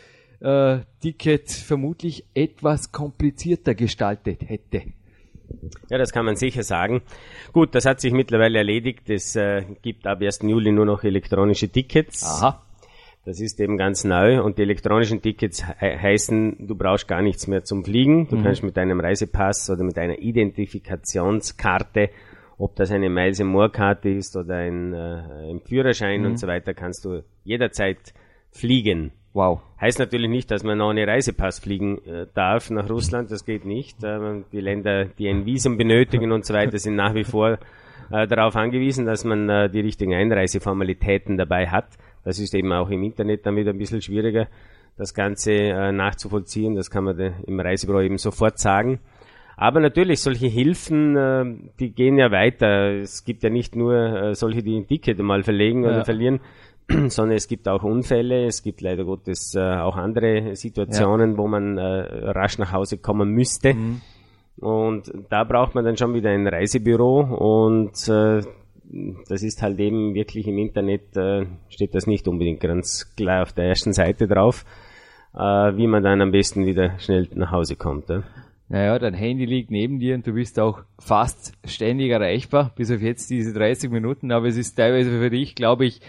äh, 0.41 0.81
Ticket 1.01 1.51
vermutlich 1.51 2.27
etwas 2.35 2.93
komplizierter 2.93 3.75
gestaltet 3.75 4.43
hätte. 4.47 4.83
Ja, 5.89 5.97
das 5.97 6.13
kann 6.13 6.27
man 6.27 6.37
sicher 6.37 6.65
sagen. 6.65 7.03
Gut, 7.53 7.75
das 7.75 7.87
hat 7.87 8.01
sich 8.01 8.13
mittlerweile 8.13 8.59
erledigt. 8.59 9.09
Es 9.09 9.37
äh, 9.37 9.63
gibt 9.81 10.07
ab 10.07 10.21
1. 10.21 10.41
Juli 10.43 10.73
nur 10.73 10.85
noch 10.85 11.03
elektronische 11.03 11.69
Tickets. 11.69 12.25
Aha. 12.25 12.64
Das 13.25 13.41
ist 13.41 13.59
eben 13.59 13.79
ganz 13.79 14.05
neu 14.05 14.43
und 14.43 14.59
die 14.59 14.63
elektronischen 14.63 15.23
Tickets 15.23 15.65
he 15.81 15.97
heißen, 15.97 16.67
du 16.67 16.75
brauchst 16.75 17.09
gar 17.09 17.23
nichts 17.23 17.47
mehr 17.47 17.65
zum 17.65 17.83
Fliegen. 17.83 18.29
Du 18.29 18.37
mhm. 18.37 18.45
kannst 18.45 18.63
mit 18.63 18.77
deinem 18.77 19.01
Reisepass 19.01 19.71
oder 19.71 19.83
mit 19.83 19.99
einer 19.99 20.19
Identifikationskarte, 20.19 22.11
ob 22.59 22.77
das 22.77 22.91
eine 22.91 23.09
Miles 23.09 23.43
More 23.43 23.71
Karte 23.71 24.11
ist 24.11 24.37
oder 24.37 24.57
ein, 24.57 24.93
äh, 24.93 25.51
ein 25.51 25.61
Führerschein 25.61 26.21
mhm. 26.21 26.27
und 26.27 26.37
so 26.39 26.47
weiter, 26.47 26.75
kannst 26.75 27.07
du 27.07 27.25
jederzeit 27.45 28.13
fliegen. 28.51 29.13
Wow. 29.33 29.63
Heißt 29.81 29.99
natürlich 29.99 30.31
nicht, 30.31 30.51
dass 30.51 30.63
man 30.63 30.81
ohne 30.81 31.07
Reisepass 31.07 31.59
fliegen 31.59 31.99
äh, 32.05 32.27
darf 32.35 32.71
nach 32.71 32.89
Russland, 32.89 33.31
das 33.31 33.47
geht 33.47 33.65
nicht. 33.65 34.05
Äh, 34.05 34.43
die 34.53 34.61
Länder, 34.61 35.07
die 35.07 35.29
ein 35.29 35.47
Visum 35.47 35.79
benötigen 35.79 36.31
und 36.31 36.45
so 36.45 36.53
weiter, 36.53 36.79
sind 36.79 36.95
nach 36.95 37.15
wie 37.15 37.25
vor 37.25 37.59
äh, 38.11 38.27
darauf 38.29 38.55
angewiesen, 38.55 39.07
dass 39.07 39.25
man 39.25 39.49
äh, 39.49 39.71
die 39.71 39.81
richtigen 39.81 40.15
Einreiseformalitäten 40.15 41.37
dabei 41.37 41.69
hat. 41.69 41.89
Das 42.25 42.39
ist 42.39 42.55
eben 42.55 42.73
auch 42.73 42.91
im 42.91 43.03
Internet 43.03 43.47
dann 43.47 43.57
wieder 43.57 43.71
ein 43.73 43.79
bisschen 43.79 44.03
schwieriger, 44.03 44.49
das 44.97 45.15
Ganze 45.15 45.53
äh, 45.53 45.93
nachzuvollziehen. 45.93 46.75
Das 46.75 46.91
kann 46.91 47.05
man 47.05 47.19
im 47.47 47.61
Reisebüro 47.61 48.01
eben 48.01 48.19
sofort 48.19 48.59
sagen. 48.59 49.01
Aber 49.57 49.81
natürlich, 49.81 50.21
solche 50.21 50.47
Hilfen, 50.47 51.17
äh, 51.17 51.45
die 51.79 51.93
gehen 51.93 52.19
ja 52.19 52.31
weiter. 52.31 52.95
Es 52.95 53.25
gibt 53.25 53.43
ja 53.43 53.51
nicht 53.51 53.77
nur 53.77 53.95
äh, 53.95 54.35
solche, 54.35 54.63
die 54.63 54.77
ein 54.77 54.87
Ticket 54.87 55.19
mal 55.21 55.43
verlegen 55.43 55.85
ja. 55.85 55.91
oder 55.91 56.05
verlieren, 56.05 56.41
sondern 56.89 57.37
es 57.37 57.47
gibt 57.47 57.69
auch 57.69 57.83
Unfälle, 57.83 58.47
es 58.47 58.63
gibt 58.63 58.81
leider 58.81 59.05
Gottes 59.05 59.55
äh, 59.55 59.61
auch 59.61 59.97
andere 59.97 60.57
Situationen, 60.57 61.33
ja. 61.33 61.39
wo 61.39 61.47
man 61.47 61.79
äh, 61.79 61.83
rasch 61.83 62.59
nach 62.59 62.73
Hause 62.73 62.99
kommen 62.99 63.31
müsste. 63.31 63.75
Mhm. 63.75 64.01
Und 64.57 65.13
da 65.31 65.45
braucht 65.45 65.75
man 65.75 65.85
dann 65.85 65.97
schon 65.97 66.15
wieder 66.15 66.31
ein 66.31 66.47
Reisebüro 66.47 67.21
und 67.21 68.09
äh, 68.09 68.43
das 69.29 69.43
ist 69.43 69.63
halt 69.63 69.79
eben 69.81 70.15
wirklich 70.15 70.47
im 70.47 70.59
Internet, 70.59 71.17
äh, 71.17 71.47
steht 71.69 71.95
das 71.95 72.07
nicht 72.07 72.29
unbedingt 72.29 72.61
ganz 72.61 73.15
klar 73.17 73.43
auf 73.43 73.53
der 73.53 73.67
ersten 73.67 73.93
Seite 73.93 74.27
drauf, 74.27 74.65
äh, 75.35 75.39
wie 75.39 75.87
man 75.87 76.03
dann 76.03 76.21
am 76.21 76.31
besten 76.31 76.67
wieder 76.67 76.99
schnell 76.99 77.29
nach 77.35 77.51
Hause 77.51 77.77
kommt. 77.77 78.09
Ja. 78.09 78.23
Naja, 78.69 78.99
dein 78.99 79.15
Handy 79.15 79.45
liegt 79.45 79.71
neben 79.71 79.99
dir 79.99 80.15
und 80.15 80.27
du 80.27 80.33
bist 80.33 80.59
auch 80.59 80.83
fast 80.99 81.53
ständig 81.65 82.11
erreichbar, 82.11 82.73
bis 82.77 82.91
auf 82.91 83.03
jetzt 83.03 83.31
diese 83.31 83.53
30 83.53 83.91
Minuten, 83.91 84.33
aber 84.33 84.47
es 84.47 84.57
ist 84.57 84.75
teilweise 84.75 85.11
für 85.11 85.31
dich, 85.31 85.55
glaube 85.55 85.85
ich, 85.85 86.01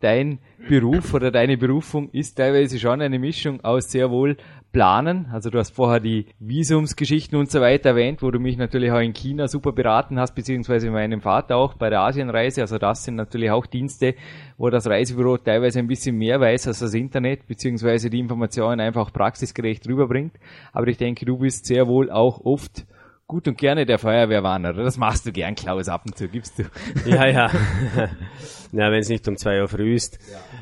dein 0.00 0.38
Beruf 0.68 1.14
oder 1.14 1.30
deine 1.30 1.56
Berufung 1.56 2.10
ist 2.10 2.36
teilweise 2.36 2.78
schon 2.78 3.00
eine 3.00 3.18
Mischung 3.18 3.64
aus 3.64 3.90
sehr 3.90 4.10
wohl 4.10 4.36
planen. 4.74 5.28
Also 5.32 5.48
du 5.48 5.58
hast 5.58 5.70
vorher 5.70 6.00
die 6.00 6.26
Visumsgeschichten 6.40 7.38
und 7.38 7.50
so 7.50 7.60
weiter 7.60 7.90
erwähnt, 7.90 8.20
wo 8.22 8.30
du 8.30 8.40
mich 8.40 8.58
natürlich 8.58 8.90
auch 8.90 8.98
in 8.98 9.14
China 9.14 9.48
super 9.48 9.72
beraten 9.72 10.18
hast, 10.18 10.34
beziehungsweise 10.34 10.90
meinem 10.90 11.22
Vater 11.22 11.56
auch 11.56 11.74
bei 11.74 11.88
der 11.88 12.00
Asienreise. 12.00 12.60
Also 12.60 12.76
das 12.76 13.04
sind 13.04 13.14
natürlich 13.14 13.50
auch 13.50 13.64
Dienste, 13.66 14.16
wo 14.58 14.68
das 14.68 14.86
Reisebüro 14.86 15.38
teilweise 15.38 15.78
ein 15.78 15.86
bisschen 15.86 16.18
mehr 16.18 16.40
weiß 16.40 16.66
als 16.66 16.80
das 16.80 16.92
Internet, 16.92 17.46
beziehungsweise 17.46 18.10
die 18.10 18.18
Informationen 18.18 18.80
einfach 18.80 19.12
praxisgerecht 19.12 19.88
rüberbringt. 19.88 20.34
Aber 20.72 20.88
ich 20.88 20.98
denke, 20.98 21.24
du 21.24 21.38
bist 21.38 21.66
sehr 21.66 21.86
wohl 21.86 22.10
auch 22.10 22.44
oft 22.44 22.84
gut 23.26 23.48
und 23.48 23.58
gerne 23.58 23.86
der 23.86 23.98
Feuerwehrwarner. 23.98 24.72
Das 24.74 24.98
machst 24.98 25.26
du 25.26 25.32
gern, 25.32 25.54
Klaus, 25.54 25.88
ab 25.88 26.02
und 26.06 26.16
zu, 26.16 26.28
gibst 26.28 26.58
du. 26.58 26.64
Ja, 27.06 27.26
ja. 27.26 27.50
ja, 28.72 28.90
wenn 28.90 29.00
es 29.00 29.08
nicht 29.08 29.26
um 29.28 29.36
zwei 29.36 29.60
Uhr 29.60 29.68
früh 29.68 29.94
ist. 29.94 30.18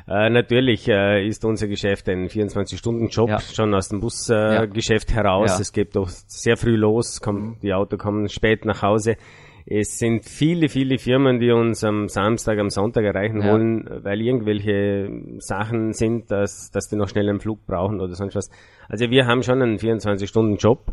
Ja. 0.07 0.27
Äh, 0.27 0.31
natürlich 0.31 0.89
äh, 0.89 1.27
ist 1.27 1.45
unser 1.45 1.67
Geschäft 1.67 2.09
ein 2.09 2.29
24-Stunden-Job, 2.29 3.29
ja. 3.29 3.41
schon 3.41 3.75
aus 3.75 3.89
dem 3.89 4.01
Busgeschäft 4.01 5.11
äh, 5.11 5.15
ja. 5.15 5.23
heraus. 5.23 5.59
Es 5.59 5.73
geht 5.73 5.97
doch 5.97 6.09
sehr 6.09 6.57
früh 6.57 6.77
los, 6.77 7.21
kommt, 7.21 7.43
mhm. 7.43 7.57
die 7.63 7.73
Auto 7.73 7.97
kommen 7.97 8.29
spät 8.29 8.65
nach 8.65 8.83
Hause. 8.83 9.17
Es 9.65 9.99
sind 9.99 10.25
viele, 10.25 10.69
viele 10.69 10.99
Firmen, 10.99 11.39
die 11.39 11.53
uns 11.53 11.85
am 11.85 12.09
Samstag, 12.09 12.59
am 12.59 12.69
Sonntag 12.69 13.05
erreichen 13.05 13.45
wollen, 13.45 13.89
weil 14.03 14.21
irgendwelche 14.21 15.09
Sachen 15.39 15.93
sind, 15.93 16.33
dass, 16.33 16.71
dass 16.73 16.89
die 16.89 16.97
noch 16.97 17.09
schnell 17.09 17.29
einen 17.29 17.39
Flug 17.39 17.65
brauchen 17.65 18.01
oder 18.01 18.15
sonst 18.15 18.35
was. 18.35 18.51
Also 18.89 19.09
wir 19.11 19.27
haben 19.27 19.43
schon 19.43 19.63
einen 19.63 19.79
24-Stunden-Job 19.79 20.93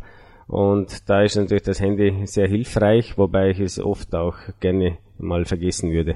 und 0.50 1.08
da 1.08 1.22
ist 1.22 1.36
natürlich 1.36 1.62
das 1.62 1.80
Handy 1.80 2.26
sehr 2.26 2.48
hilfreich, 2.48 3.20
wobei 3.20 3.52
ich 3.52 3.60
es 3.60 3.80
oft 3.80 4.16
auch 4.16 4.36
gerne 4.60 4.98
mal 5.20 5.46
vergessen 5.46 5.92
würde. 5.92 6.16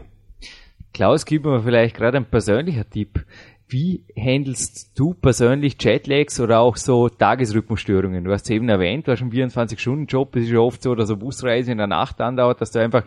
Klaus, 0.91 1.25
gib 1.25 1.45
mir 1.45 1.61
vielleicht 1.61 1.95
gerade 1.95 2.17
ein 2.17 2.25
persönlicher 2.25 2.89
Tipp. 2.89 3.25
Wie 3.67 4.03
handelst 4.17 4.97
du 4.97 5.13
persönlich 5.13 5.75
Jetlags 5.79 6.39
oder 6.39 6.61
auch 6.61 6.77
so 6.77 7.09
Tagesrhythmusstörungen? 7.09 8.23
Du 8.23 8.31
hast 8.31 8.45
es 8.45 8.49
eben 8.49 8.69
erwähnt, 8.69 9.07
du 9.07 9.11
hast 9.11 9.21
einen 9.21 9.31
24-Stunden-Job. 9.31 10.35
Es 10.35 10.45
ist 10.45 10.51
ja 10.51 10.59
oft 10.59 10.81
so, 10.81 10.95
dass 10.95 11.11
eine 11.11 11.17
Busreise 11.17 11.71
in 11.71 11.77
der 11.77 11.87
Nacht 11.87 12.19
andauert, 12.19 12.59
dass 12.59 12.71
du 12.71 12.79
einfach 12.79 13.03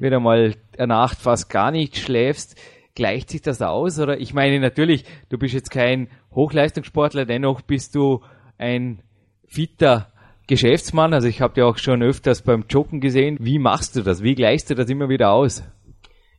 wieder 0.00 0.20
mal 0.20 0.54
eine 0.78 0.86
Nacht 0.86 1.18
fast 1.18 1.50
gar 1.50 1.70
nicht 1.70 1.98
schläfst. 1.98 2.58
Gleicht 2.94 3.28
sich 3.28 3.42
das 3.42 3.60
aus? 3.60 3.98
Oder 3.98 4.18
ich 4.18 4.32
meine 4.32 4.58
natürlich, 4.58 5.04
du 5.28 5.36
bist 5.36 5.52
jetzt 5.52 5.70
kein 5.70 6.08
Hochleistungssportler, 6.34 7.26
dennoch 7.26 7.60
bist 7.60 7.94
du 7.94 8.22
ein 8.56 9.02
fitter 9.46 10.11
Geschäftsmann, 10.52 11.14
also 11.14 11.28
ich 11.28 11.40
habe 11.40 11.54
dir 11.54 11.66
auch 11.66 11.78
schon 11.78 12.02
öfters 12.02 12.42
beim 12.42 12.66
Joggen 12.68 13.00
gesehen. 13.00 13.38
Wie 13.40 13.58
machst 13.58 13.96
du 13.96 14.02
das? 14.02 14.22
Wie 14.22 14.34
gleichst 14.34 14.68
du 14.68 14.74
das 14.74 14.90
immer 14.90 15.08
wieder 15.08 15.32
aus? 15.32 15.62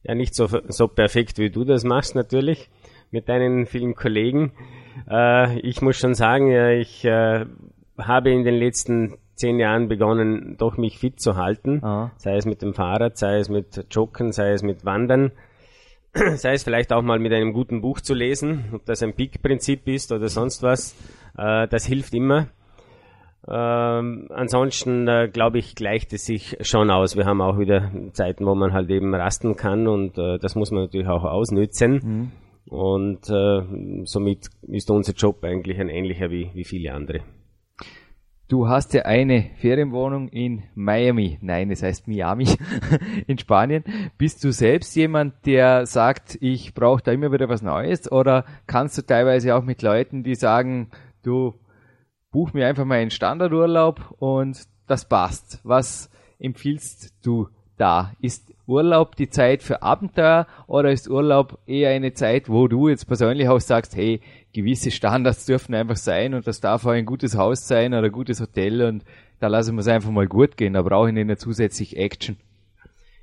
Ja, 0.04 0.14
nicht 0.14 0.36
so, 0.36 0.48
so 0.68 0.88
perfekt, 0.88 1.40
wie 1.40 1.50
du 1.50 1.64
das 1.64 1.84
machst 1.84 2.14
natürlich 2.14 2.70
mit 3.10 3.28
deinen 3.28 3.66
vielen 3.66 3.96
Kollegen. 3.96 4.52
Äh, 5.10 5.58
ich 5.62 5.82
muss 5.82 5.98
schon 5.98 6.14
sagen, 6.14 6.52
ja, 6.52 6.70
ich 6.70 7.04
äh, 7.06 7.48
habe 7.98 8.30
in 8.30 8.44
den 8.44 8.54
letzten 8.54 9.18
zehn 9.34 9.58
Jahren 9.58 9.88
begonnen, 9.88 10.58
doch 10.60 10.78
mich 10.78 11.00
fit 11.00 11.20
zu 11.20 11.36
halten. 11.36 11.84
Aha. 11.84 12.12
Sei 12.18 12.36
es 12.36 12.46
mit 12.46 12.62
dem 12.62 12.76
Fahrrad, 12.76 13.18
sei 13.18 13.40
es 13.40 13.50
mit 13.50 13.88
Joggen, 13.90 14.32
sei 14.32 14.52
es 14.52 14.62
mit 14.62 14.86
Wandern, 14.86 15.32
sei 16.36 16.54
es 16.54 16.62
vielleicht 16.62 16.94
auch 16.94 17.02
mal 17.02 17.18
mit 17.18 17.34
einem 17.34 17.52
guten 17.52 17.82
Buch 17.82 18.00
zu 18.00 18.14
lesen, 18.14 18.66
ob 18.74 18.86
das 18.86 19.02
ein 19.02 19.16
Peak-Prinzip 19.16 19.88
ist 19.88 20.12
oder 20.12 20.30
sonst 20.30 20.62
was. 20.62 20.96
Äh, 21.36 21.68
das 21.68 21.88
hilft 21.88 22.14
immer. 22.14 22.50
Ähm, 23.48 24.28
ansonsten 24.30 25.08
äh, 25.08 25.30
glaube 25.32 25.58
ich, 25.58 25.76
gleicht 25.76 26.14
es 26.14 26.26
sich 26.26 26.58
schon 26.62 26.90
aus. 26.90 27.18
Wir 27.18 27.26
haben 27.26 27.42
auch 27.42 27.60
wieder 27.60 27.92
Zeiten, 28.14 28.46
wo 28.46 28.56
man 28.56 28.72
halt 28.72 28.90
eben 28.90 29.14
rasten 29.14 29.56
kann 29.56 29.88
und 29.88 30.18
äh, 30.18 30.38
das 30.40 30.56
muss 30.56 30.72
man 30.72 30.84
natürlich 30.84 31.08
auch 31.08 31.24
ausnützen. 31.24 31.92
Mhm. 32.04 32.32
Und 32.66 33.30
äh, 33.30 34.06
somit 34.06 34.48
ist 34.62 34.90
unser 34.90 35.14
Job 35.14 35.44
eigentlich 35.44 35.80
ein 35.80 35.90
ähnlicher 35.90 36.32
wie, 36.32 36.52
wie 36.54 36.64
viele 36.64 36.94
andere. 36.94 37.20
Du 38.48 38.68
hast 38.68 38.94
ja 38.94 39.04
eine 39.04 39.50
Ferienwohnung 39.56 40.28
in 40.30 40.64
Miami, 40.76 41.40
nein, 41.42 41.72
es 41.72 41.82
heißt 41.82 42.08
Miami 42.08 42.48
in 43.28 43.38
Spanien. 43.38 43.84
Bist 44.18 44.44
du 44.44 44.52
selbst 44.52 44.96
jemand, 44.96 45.46
der 45.46 45.86
sagt, 45.86 46.38
ich 46.40 46.74
brauche 46.74 47.02
da 47.02 47.12
immer 47.12 47.32
wieder 47.32 47.50
was 47.50 47.62
Neues? 47.62 48.12
Oder 48.12 48.46
kannst 48.68 48.98
du 48.98 49.02
teilweise 49.02 49.56
auch 49.56 49.64
mit 49.64 49.82
Leuten, 49.82 50.24
die 50.24 50.36
sagen, 50.36 50.90
du 51.24 51.56
buch 52.34 52.52
mir 52.52 52.68
einfach 52.68 52.84
mal 52.84 52.96
einen 52.96 53.12
Standardurlaub 53.12 54.16
und 54.20 54.60
das 54.88 55.08
passt. 55.08 55.60
Was 55.64 56.10
empfiehlst 56.40 57.14
du 57.24 57.48
da? 57.78 58.12
Ist 58.20 58.52
Urlaub 58.66 59.16
die 59.16 59.30
Zeit 59.30 59.62
für 59.64 59.82
Abenteuer 59.82 60.48
oder 60.68 60.92
ist 60.92 61.10
Urlaub 61.10 61.60
eher 61.68 61.92
eine 61.92 62.14
Zeit, 62.14 62.50
wo 62.50 62.68
du 62.68 62.90
jetzt 62.90 63.06
persönlich 63.06 63.48
auch 63.48 63.60
sagst, 63.60 63.96
hey, 63.96 64.20
gewisse 64.52 64.92
Standards 64.92 65.46
dürfen 65.46 65.76
einfach 65.76 65.96
sein 65.96 66.34
und 66.34 66.48
das 66.48 66.60
darf 66.60 66.86
auch 66.86 66.92
ein 66.92 67.06
gutes 67.06 67.38
Haus 67.38 67.68
sein 67.68 67.94
oder 67.94 68.06
ein 68.06 68.12
gutes 68.12 68.42
Hotel 68.42 68.82
und 68.82 69.04
da 69.40 69.48
lassen 69.48 69.76
wir 69.76 69.82
es 69.82 69.88
einfach 69.88 70.12
mal 70.12 70.28
gut 70.28 70.58
gehen, 70.58 70.74
da 70.74 70.82
brauche 70.82 71.10
ich 71.10 71.14
nicht 71.14 71.40
zusätzlich 71.40 71.98
Action. 71.98 72.38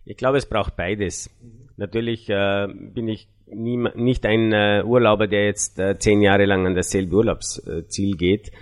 Ich 0.04 0.16
glaube, 0.16 0.38
es 0.38 0.46
braucht 0.46 0.76
beides. 0.76 1.30
Natürlich 1.76 2.28
äh, 2.28 2.68
bin 2.68 3.08
ich 3.08 3.28
nie, 3.46 3.76
nicht 3.76 4.26
ein 4.26 4.52
äh, 4.52 4.82
Urlauber, 4.84 5.26
der 5.26 5.46
jetzt 5.46 5.78
äh, 5.78 5.98
zehn 5.98 6.22
Jahre 6.22 6.44
lang 6.44 6.66
an 6.66 6.74
dasselbe 6.74 7.16
Urlaubsziel 7.16 8.16
geht, 8.16 8.52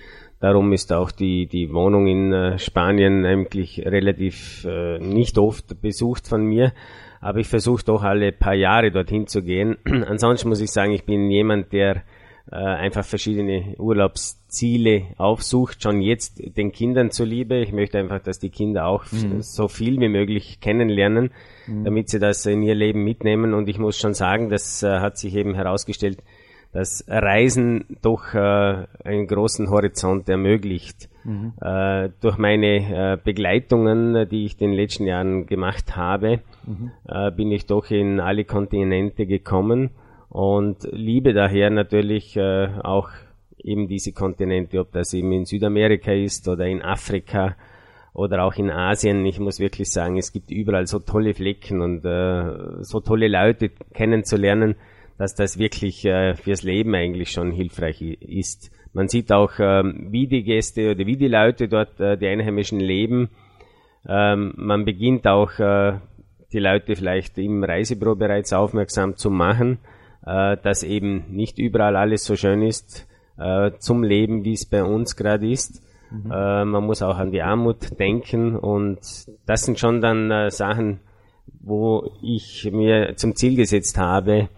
Darum 0.40 0.72
ist 0.72 0.92
auch 0.92 1.10
die, 1.10 1.46
die 1.46 1.72
Wohnung 1.72 2.06
in 2.06 2.32
äh, 2.32 2.58
Spanien 2.58 3.24
eigentlich 3.24 3.82
relativ 3.84 4.64
äh, 4.64 4.98
nicht 4.98 5.36
oft 5.36 5.80
besucht 5.80 6.28
von 6.28 6.44
mir. 6.44 6.72
Aber 7.20 7.40
ich 7.40 7.48
versuche 7.48 7.84
doch 7.84 8.04
alle 8.04 8.30
paar 8.30 8.54
Jahre 8.54 8.92
dorthin 8.92 9.26
zu 9.26 9.42
gehen. 9.42 9.76
Ansonsten 9.84 10.48
muss 10.48 10.60
ich 10.60 10.70
sagen, 10.70 10.92
ich 10.92 11.04
bin 11.04 11.28
jemand, 11.30 11.72
der 11.72 12.04
äh, 12.50 12.56
einfach 12.56 13.04
verschiedene 13.04 13.74
Urlaubsziele 13.78 15.08
aufsucht, 15.18 15.82
schon 15.82 16.00
jetzt 16.00 16.40
den 16.56 16.72
Kindern 16.72 17.10
zuliebe. 17.10 17.58
Ich 17.58 17.72
möchte 17.72 17.98
einfach, 17.98 18.20
dass 18.20 18.38
die 18.38 18.50
Kinder 18.50 18.86
auch 18.86 19.04
mhm. 19.10 19.42
so 19.42 19.68
viel 19.68 20.00
wie 20.00 20.08
möglich 20.08 20.60
kennenlernen, 20.60 21.30
mhm. 21.66 21.84
damit 21.84 22.08
sie 22.08 22.18
das 22.20 22.46
in 22.46 22.62
ihr 22.62 22.74
Leben 22.74 23.04
mitnehmen. 23.04 23.54
Und 23.54 23.68
ich 23.68 23.78
muss 23.78 23.98
schon 23.98 24.14
sagen, 24.14 24.48
das 24.48 24.82
äh, 24.82 25.00
hat 25.00 25.18
sich 25.18 25.34
eben 25.34 25.54
herausgestellt, 25.54 26.22
dass 26.72 27.04
Reisen 27.08 27.84
doch 28.02 28.34
äh, 28.34 28.86
einen 29.04 29.26
großen 29.26 29.70
Horizont 29.70 30.28
ermöglicht. 30.28 31.08
Mhm. 31.24 31.54
Äh, 31.60 32.10
durch 32.20 32.36
meine 32.38 33.12
äh, 33.12 33.18
Begleitungen, 33.22 34.28
die 34.28 34.44
ich 34.44 34.60
in 34.60 34.70
den 34.70 34.76
letzten 34.76 35.06
Jahren 35.06 35.46
gemacht 35.46 35.96
habe, 35.96 36.40
mhm. 36.66 36.90
äh, 37.08 37.30
bin 37.30 37.50
ich 37.52 37.66
doch 37.66 37.90
in 37.90 38.20
alle 38.20 38.44
Kontinente 38.44 39.26
gekommen 39.26 39.90
und 40.28 40.86
liebe 40.92 41.32
daher 41.32 41.70
natürlich 41.70 42.36
äh, 42.36 42.68
auch 42.82 43.08
eben 43.62 43.88
diese 43.88 44.12
Kontinente, 44.12 44.78
ob 44.78 44.92
das 44.92 45.14
eben 45.14 45.32
in 45.32 45.46
Südamerika 45.46 46.12
ist 46.12 46.46
oder 46.48 46.66
in 46.66 46.82
Afrika 46.82 47.56
oder 48.12 48.44
auch 48.44 48.54
in 48.54 48.70
Asien. 48.70 49.24
Ich 49.26 49.40
muss 49.40 49.58
wirklich 49.58 49.90
sagen, 49.90 50.18
es 50.18 50.32
gibt 50.32 50.50
überall 50.50 50.86
so 50.86 50.98
tolle 50.98 51.34
Flecken 51.34 51.80
und 51.80 52.04
äh, 52.04 52.82
so 52.82 53.00
tolle 53.00 53.28
Leute 53.28 53.70
kennenzulernen 53.94 54.76
dass 55.18 55.34
das 55.34 55.58
wirklich 55.58 56.04
äh, 56.04 56.34
fürs 56.34 56.62
Leben 56.62 56.94
eigentlich 56.94 57.32
schon 57.32 57.50
hilfreich 57.50 58.00
ist. 58.00 58.70
Man 58.92 59.08
sieht 59.08 59.32
auch, 59.32 59.52
ähm, 59.58 60.06
wie 60.10 60.28
die 60.28 60.44
Gäste 60.44 60.92
oder 60.92 61.04
wie 61.04 61.16
die 61.16 61.28
Leute 61.28 61.68
dort, 61.68 62.00
äh, 62.00 62.16
die 62.16 62.28
Einheimischen 62.28 62.80
leben. 62.80 63.28
Ähm, 64.08 64.54
man 64.56 64.84
beginnt 64.84 65.26
auch 65.26 65.58
äh, 65.58 65.98
die 66.52 66.60
Leute 66.60 66.96
vielleicht 66.96 67.36
im 67.38 67.62
Reisebüro 67.62 68.14
bereits 68.14 68.52
aufmerksam 68.52 69.16
zu 69.16 69.30
machen, 69.30 69.78
äh, 70.24 70.56
dass 70.62 70.82
eben 70.84 71.24
nicht 71.30 71.58
überall 71.58 71.96
alles 71.96 72.24
so 72.24 72.36
schön 72.36 72.62
ist 72.62 73.06
äh, 73.38 73.72
zum 73.78 74.04
Leben, 74.04 74.44
wie 74.44 74.54
es 74.54 74.66
bei 74.66 74.84
uns 74.84 75.16
gerade 75.16 75.50
ist. 75.50 75.82
Mhm. 76.10 76.30
Äh, 76.30 76.64
man 76.64 76.86
muss 76.86 77.02
auch 77.02 77.18
an 77.18 77.32
die 77.32 77.42
Armut 77.42 77.98
denken 77.98 78.56
und 78.56 79.00
das 79.46 79.62
sind 79.64 79.78
schon 79.78 80.00
dann 80.00 80.50
Sachen, 80.50 81.00
wo 81.60 82.10
ich 82.22 82.70
mir 82.72 83.16
zum 83.16 83.34
Ziel 83.34 83.56
gesetzt 83.56 83.98
habe, 83.98 84.48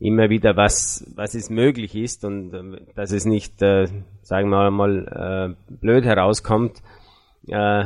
immer 0.00 0.30
wieder, 0.30 0.56
was, 0.56 1.04
was 1.14 1.34
es 1.34 1.50
möglich 1.50 1.94
ist 1.94 2.24
und 2.24 2.54
äh, 2.54 2.80
dass 2.94 3.12
es 3.12 3.26
nicht, 3.26 3.62
äh, 3.62 3.86
sagen 4.22 4.48
wir 4.48 4.70
mal, 4.70 5.56
äh, 5.68 5.74
blöd 5.80 6.04
herauskommt, 6.04 6.82
äh, 7.46 7.84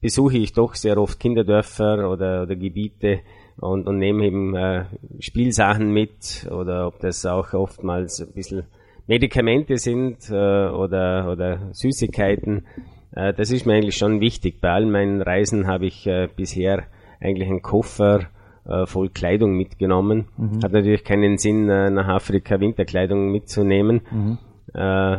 besuche 0.00 0.36
ich 0.36 0.52
doch 0.52 0.74
sehr 0.74 0.98
oft 0.98 1.18
Kinderdörfer 1.18 2.10
oder, 2.10 2.42
oder 2.42 2.56
Gebiete 2.56 3.20
und, 3.56 3.86
und 3.86 3.98
nehme 3.98 4.26
eben 4.26 4.54
äh, 4.54 4.84
Spielsachen 5.20 5.92
mit 5.92 6.46
oder 6.50 6.86
ob 6.86 7.00
das 7.00 7.24
auch 7.24 7.54
oftmals 7.54 8.20
ein 8.20 8.32
bisschen 8.34 8.64
Medikamente 9.06 9.78
sind 9.78 10.28
äh, 10.30 10.34
oder, 10.34 11.30
oder 11.30 11.72
Süßigkeiten. 11.72 12.66
Äh, 13.14 13.32
das 13.34 13.50
ist 13.50 13.66
mir 13.66 13.74
eigentlich 13.74 13.96
schon 13.96 14.20
wichtig. 14.20 14.60
Bei 14.60 14.70
all 14.70 14.86
meinen 14.86 15.22
Reisen 15.22 15.66
habe 15.66 15.86
ich 15.86 16.06
äh, 16.06 16.28
bisher 16.34 16.84
eigentlich 17.20 17.48
einen 17.48 17.62
Koffer 17.62 18.28
äh, 18.66 18.86
voll 18.86 19.10
Kleidung 19.10 19.56
mitgenommen. 19.56 20.26
Mhm. 20.36 20.62
Hat 20.62 20.72
natürlich 20.72 21.04
keinen 21.04 21.38
Sinn, 21.38 21.68
äh, 21.68 21.90
nach 21.90 22.08
Afrika 22.08 22.60
Winterkleidung 22.60 23.30
mitzunehmen. 23.32 24.02
Mhm. 24.10 24.38
Äh, 24.74 25.16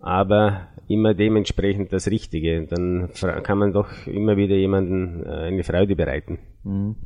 aber 0.00 0.68
immer 0.88 1.14
dementsprechend 1.14 1.92
das 1.92 2.10
Richtige. 2.10 2.66
Dann 2.66 3.10
kann 3.42 3.58
man 3.58 3.72
doch 3.72 4.06
immer 4.06 4.36
wieder 4.36 4.56
jemanden 4.56 5.24
äh, 5.24 5.46
eine 5.46 5.62
Freude 5.62 5.94
bereiten. 5.94 6.38
Mhm. 6.64 6.96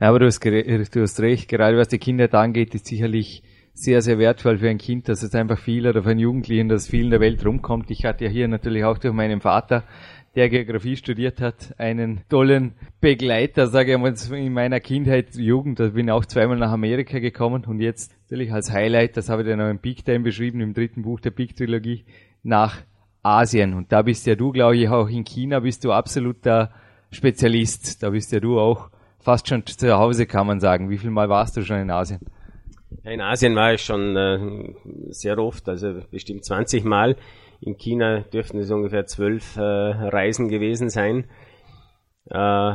Ja, 0.00 0.08
aber 0.08 0.20
du 0.20 0.26
hast, 0.26 0.42
du 0.44 1.00
hast 1.02 1.20
recht, 1.20 1.48
gerade 1.48 1.76
was 1.76 1.88
die 1.88 1.98
Kinder 1.98 2.32
angeht, 2.32 2.74
ist 2.74 2.86
sicherlich 2.86 3.42
sehr, 3.74 4.02
sehr 4.02 4.18
wertvoll 4.18 4.58
für 4.58 4.68
ein 4.68 4.78
Kind, 4.78 5.08
dass 5.08 5.22
es 5.22 5.34
einfach 5.34 5.58
viel 5.58 5.86
oder 5.86 6.02
für 6.02 6.10
einen 6.10 6.20
Jugendlichen, 6.20 6.68
dass 6.68 6.88
viel 6.88 7.04
in 7.04 7.10
der 7.10 7.20
Welt 7.20 7.44
rumkommt. 7.44 7.90
Ich 7.90 8.04
hatte 8.04 8.24
ja 8.24 8.30
hier 8.30 8.48
natürlich 8.48 8.84
auch 8.84 8.98
durch 8.98 9.14
meinen 9.14 9.40
Vater, 9.40 9.84
der 10.34 10.48
Geografie 10.48 10.96
studiert 10.96 11.40
hat, 11.40 11.74
einen 11.78 12.20
tollen 12.28 12.74
Begleiter, 13.00 13.66
sage 13.66 13.94
ich 13.94 13.98
mal, 13.98 14.14
in 14.36 14.52
meiner 14.52 14.78
Kindheit, 14.78 15.34
Jugend. 15.34 15.80
Da 15.80 15.88
bin 15.88 16.06
ich 16.06 16.12
auch 16.12 16.24
zweimal 16.24 16.56
nach 16.56 16.70
Amerika 16.70 17.18
gekommen 17.18 17.64
und 17.66 17.80
jetzt 17.80 18.12
natürlich 18.22 18.52
als 18.52 18.70
Highlight, 18.70 19.16
das 19.16 19.28
habe 19.28 19.42
ich 19.42 19.48
dann 19.48 19.60
auch 19.60 19.68
im 19.68 19.78
Big 19.78 20.04
Time 20.04 20.20
beschrieben, 20.20 20.60
im 20.60 20.72
dritten 20.72 21.02
Buch 21.02 21.20
der 21.20 21.30
Big 21.30 21.56
Trilogie, 21.56 22.04
nach 22.42 22.76
Asien. 23.22 23.74
Und 23.74 23.92
da 23.92 24.02
bist 24.02 24.26
ja 24.26 24.36
du, 24.36 24.52
glaube 24.52 24.76
ich, 24.76 24.88
auch 24.88 25.08
in 25.08 25.24
China 25.24 25.60
bist 25.60 25.84
du 25.84 25.92
absoluter 25.92 26.70
Spezialist. 27.10 28.02
Da 28.02 28.10
bist 28.10 28.32
ja 28.32 28.40
du 28.40 28.58
auch 28.58 28.90
fast 29.18 29.48
schon 29.48 29.66
zu 29.66 29.98
Hause, 29.98 30.26
kann 30.26 30.46
man 30.46 30.60
sagen. 30.60 30.90
Wie 30.90 30.98
viel 30.98 31.10
Mal 31.10 31.28
warst 31.28 31.56
du 31.56 31.62
schon 31.62 31.78
in 31.78 31.90
Asien? 31.90 32.20
In 33.04 33.20
Asien 33.20 33.54
war 33.54 33.74
ich 33.74 33.82
schon 33.82 34.16
äh, 34.16 34.74
sehr 35.10 35.38
oft, 35.38 35.68
also 35.68 36.00
bestimmt 36.10 36.44
20 36.44 36.84
Mal. 36.84 37.16
In 37.60 37.76
China 37.76 38.20
dürften 38.20 38.58
es 38.58 38.70
ungefähr 38.70 39.06
zwölf 39.06 39.56
äh, 39.56 39.60
Reisen 39.60 40.48
gewesen 40.48 40.88
sein. 40.88 41.24
Äh, 42.30 42.74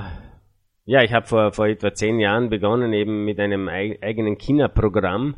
ja, 0.88 1.02
ich 1.02 1.14
habe 1.14 1.26
vor, 1.26 1.52
vor 1.52 1.68
etwa 1.68 1.94
zehn 1.94 2.20
Jahren 2.20 2.50
begonnen 2.50 2.94
eben 2.94 3.26
mit 3.26 3.40
einem 3.40 3.68
eigenen 3.68 4.38
China-Programm 4.38 5.36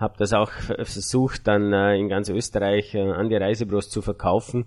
habe 0.00 0.14
das 0.18 0.32
auch 0.32 0.50
versucht, 0.50 1.46
dann 1.46 1.72
äh, 1.72 1.96
in 1.96 2.08
ganz 2.08 2.30
Österreich 2.30 2.94
äh, 2.94 3.02
an 3.02 3.28
die 3.28 3.36
Reisebüros 3.36 3.90
zu 3.90 4.00
verkaufen, 4.00 4.64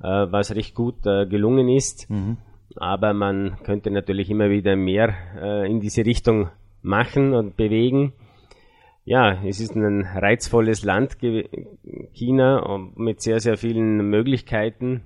äh, 0.00 0.06
was 0.06 0.54
recht 0.54 0.74
gut 0.74 1.04
äh, 1.04 1.26
gelungen 1.26 1.68
ist. 1.68 2.08
Mhm. 2.08 2.38
Aber 2.76 3.12
man 3.12 3.56
könnte 3.64 3.90
natürlich 3.90 4.30
immer 4.30 4.50
wieder 4.50 4.76
mehr 4.76 5.64
in 5.64 5.80
diese 5.80 6.04
Richtung 6.04 6.50
machen 6.82 7.32
und 7.32 7.56
bewegen. 7.56 8.12
Ja, 9.06 9.42
es 9.44 9.60
ist 9.60 9.74
ein 9.74 10.02
reizvolles 10.02 10.84
Land, 10.84 11.16
China, 12.12 12.78
mit 12.94 13.22
sehr, 13.22 13.40
sehr 13.40 13.56
vielen 13.56 14.10
Möglichkeiten. 14.10 15.04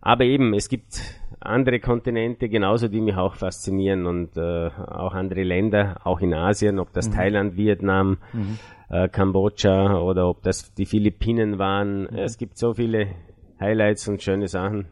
Aber 0.00 0.24
eben, 0.24 0.54
es 0.54 0.70
gibt 0.70 1.02
andere 1.40 1.80
Kontinente 1.80 2.48
genauso, 2.48 2.88
die 2.88 3.02
mich 3.02 3.16
auch 3.16 3.34
faszinieren 3.34 4.06
und 4.06 4.36
äh, 4.38 4.68
auch 4.68 5.12
andere 5.12 5.42
Länder, 5.42 6.00
auch 6.04 6.20
in 6.20 6.32
Asien, 6.32 6.78
ob 6.78 6.92
das 6.94 7.10
mhm. 7.10 7.14
Thailand, 7.14 7.56
Vietnam, 7.56 8.16
mhm 8.32 8.58
äh, 8.90 9.08
Kambodscha 9.08 9.98
oder 9.98 10.28
ob 10.28 10.42
das 10.42 10.74
die 10.74 10.84
Philippinen 10.84 11.58
waren. 11.58 12.02
Mhm. 12.02 12.18
Es 12.18 12.36
gibt 12.36 12.58
so 12.58 12.74
viele 12.74 13.14
Highlights 13.58 14.08
und 14.08 14.22
schöne 14.22 14.48
Sachen. 14.48 14.86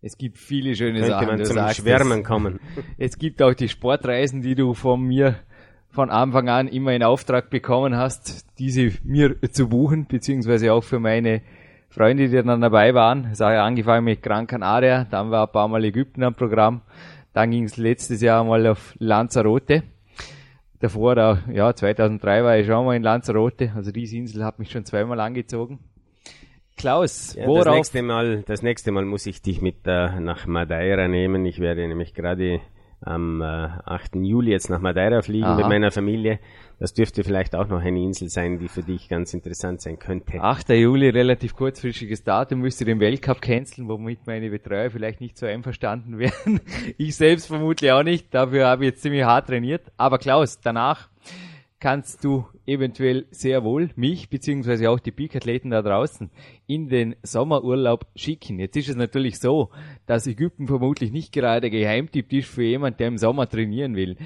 Es 0.00 0.16
gibt 0.16 0.38
viele 0.38 0.74
schöne 0.74 1.00
Könnte 1.00 1.08
Sachen. 1.08 1.26
man 1.26 1.44
zum 1.44 1.68
Schwärmen 1.68 2.22
kommen. 2.24 2.60
Es 2.98 3.18
gibt 3.18 3.42
auch 3.42 3.54
die 3.54 3.68
Sportreisen, 3.68 4.42
die 4.42 4.54
du 4.54 4.74
von 4.74 5.00
mir 5.00 5.36
von 5.92 6.10
Anfang 6.10 6.48
an 6.48 6.68
immer 6.68 6.92
in 6.92 7.02
Auftrag 7.02 7.50
bekommen 7.50 7.96
hast, 7.96 8.46
diese 8.58 8.92
mir 9.04 9.40
zu 9.52 9.68
buchen, 9.68 10.06
beziehungsweise 10.06 10.72
auch 10.72 10.82
für 10.82 10.98
meine 10.98 11.42
Freunde, 11.88 12.28
die 12.28 12.42
dann 12.42 12.60
dabei 12.60 12.94
waren. 12.94 13.28
Es 13.32 13.40
hat 13.40 13.52
ja 13.52 13.64
angefangen 13.64 14.04
mit 14.04 14.22
Gran 14.22 14.46
Canaria, 14.46 15.04
dann 15.04 15.30
war 15.30 15.46
ein 15.46 15.52
paar 15.52 15.68
Mal 15.68 15.84
Ägypten 15.84 16.24
am 16.24 16.34
Programm, 16.34 16.80
dann 17.32 17.50
ging 17.50 17.64
es 17.64 17.76
letztes 17.76 18.20
Jahr 18.22 18.42
mal 18.42 18.66
auf 18.66 18.94
Lanzarote 18.98 19.84
davor, 20.82 21.14
da, 21.14 21.38
ja, 21.50 21.74
2003 21.74 22.44
war 22.44 22.58
ich 22.58 22.66
schon 22.66 22.84
mal 22.84 22.96
in 22.96 23.02
Lanzarote, 23.02 23.72
also 23.74 23.92
diese 23.92 24.16
Insel 24.16 24.44
hat 24.44 24.58
mich 24.58 24.70
schon 24.70 24.84
zweimal 24.84 25.20
angezogen. 25.20 25.78
Klaus, 26.76 27.34
ja, 27.34 27.46
worauf? 27.46 27.64
Das 27.64 27.74
nächste, 27.74 28.02
Mal, 28.02 28.42
das 28.42 28.62
nächste 28.62 28.92
Mal 28.92 29.04
muss 29.04 29.26
ich 29.26 29.42
dich 29.42 29.60
mit 29.60 29.86
äh, 29.86 30.18
nach 30.20 30.46
Madeira 30.46 31.06
nehmen. 31.06 31.44
Ich 31.46 31.60
werde 31.60 31.86
nämlich 31.86 32.14
gerade 32.14 32.60
am 33.04 33.40
äh, 33.40 33.44
8. 33.44 34.16
Juli 34.16 34.50
jetzt 34.50 34.70
nach 34.70 34.80
Madeira 34.80 35.22
fliegen 35.22 35.44
Aha. 35.44 35.56
mit 35.56 35.68
meiner 35.68 35.90
Familie. 35.90 36.38
Das 36.78 36.94
dürfte 36.94 37.22
vielleicht 37.22 37.54
auch 37.54 37.68
noch 37.68 37.80
eine 37.80 38.02
Insel 38.02 38.28
sein, 38.28 38.58
die 38.58 38.68
für 38.68 38.82
dich 38.82 39.08
ganz 39.08 39.34
interessant 39.34 39.80
sein 39.80 39.98
könnte. 39.98 40.40
8. 40.40 40.70
Juli, 40.70 41.10
relativ 41.10 41.54
kurzfristiges 41.54 42.24
Datum, 42.24 42.60
müsste 42.60 42.84
den 42.84 42.98
Weltcup 42.98 43.40
canceln, 43.40 43.88
womit 43.88 44.26
meine 44.26 44.50
Betreuer 44.50 44.90
vielleicht 44.90 45.20
nicht 45.20 45.38
so 45.38 45.46
einverstanden 45.46 46.18
wären. 46.18 46.60
ich 46.98 47.14
selbst 47.14 47.46
vermutlich 47.46 47.92
auch 47.92 48.02
nicht, 48.02 48.34
dafür 48.34 48.66
habe 48.66 48.84
ich 48.84 48.90
jetzt 48.92 49.02
ziemlich 49.02 49.24
hart 49.24 49.46
trainiert. 49.46 49.82
Aber 49.96 50.18
Klaus, 50.18 50.60
danach 50.60 51.08
kannst 51.82 52.22
du 52.22 52.46
eventuell 52.64 53.26
sehr 53.32 53.64
wohl 53.64 53.90
mich 53.96 54.30
beziehungsweise 54.30 54.88
auch 54.88 55.00
die 55.00 55.10
Peak-Athleten 55.10 55.70
da 55.70 55.82
draußen 55.82 56.30
in 56.68 56.88
den 56.88 57.16
Sommerurlaub 57.24 58.06
schicken. 58.14 58.60
Jetzt 58.60 58.76
ist 58.76 58.88
es 58.88 58.94
natürlich 58.94 59.40
so, 59.40 59.70
dass 60.06 60.28
Ägypten 60.28 60.68
vermutlich 60.68 61.10
nicht 61.10 61.32
gerade 61.32 61.70
Geheimtipp 61.70 62.32
ist 62.34 62.48
für 62.48 62.62
jemand, 62.62 63.00
der 63.00 63.08
im 63.08 63.18
Sommer 63.18 63.48
trainieren 63.48 63.96
will. 63.96 64.16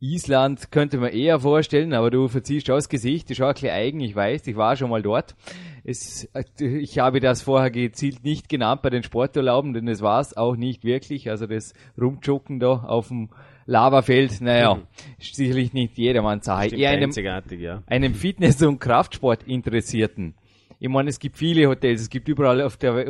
Island 0.00 0.72
könnte 0.72 0.98
man 0.98 1.12
eher 1.12 1.38
vorstellen, 1.38 1.92
aber 1.92 2.10
du 2.10 2.26
verziehst 2.26 2.68
aus 2.68 2.88
Gesicht, 2.88 3.30
ist 3.30 3.40
auch 3.40 3.46
ein 3.46 3.54
bisschen 3.54 3.70
eigen, 3.70 4.00
ich 4.00 4.16
weiß, 4.16 4.44
ich 4.48 4.56
war 4.56 4.74
schon 4.74 4.90
mal 4.90 5.00
dort. 5.00 5.36
Es, 5.84 6.28
ich 6.58 6.98
habe 6.98 7.20
das 7.20 7.42
vorher 7.42 7.70
gezielt 7.70 8.24
nicht 8.24 8.48
genannt 8.48 8.82
bei 8.82 8.90
den 8.90 9.04
Sporturlauben, 9.04 9.74
denn 9.74 9.86
es 9.86 10.02
war 10.02 10.20
es 10.20 10.36
auch 10.36 10.56
nicht 10.56 10.82
wirklich. 10.82 11.30
Also 11.30 11.46
das 11.46 11.72
Rumjucken 11.96 12.58
da 12.58 12.72
auf 12.72 13.08
dem 13.08 13.30
Lavafeld, 13.66 14.40
naja, 14.40 14.74
mhm. 14.74 14.82
sicherlich 15.18 15.72
nicht 15.72 15.96
jedermanns 15.96 16.44
Sache. 16.44 16.74
Eher 16.76 16.90
einem, 16.90 17.10
ja. 17.58 17.82
einem 17.86 18.14
Fitness- 18.14 18.62
und 18.62 18.78
Kraftsport 18.78 19.44
Interessierten. 19.44 20.34
Ich 20.80 20.88
meine, 20.88 21.08
es 21.08 21.18
gibt 21.18 21.38
viele 21.38 21.66
Hotels, 21.68 22.02
es 22.02 22.10
gibt 22.10 22.28
überall 22.28 22.60
auf 22.60 22.76
der, 22.76 23.08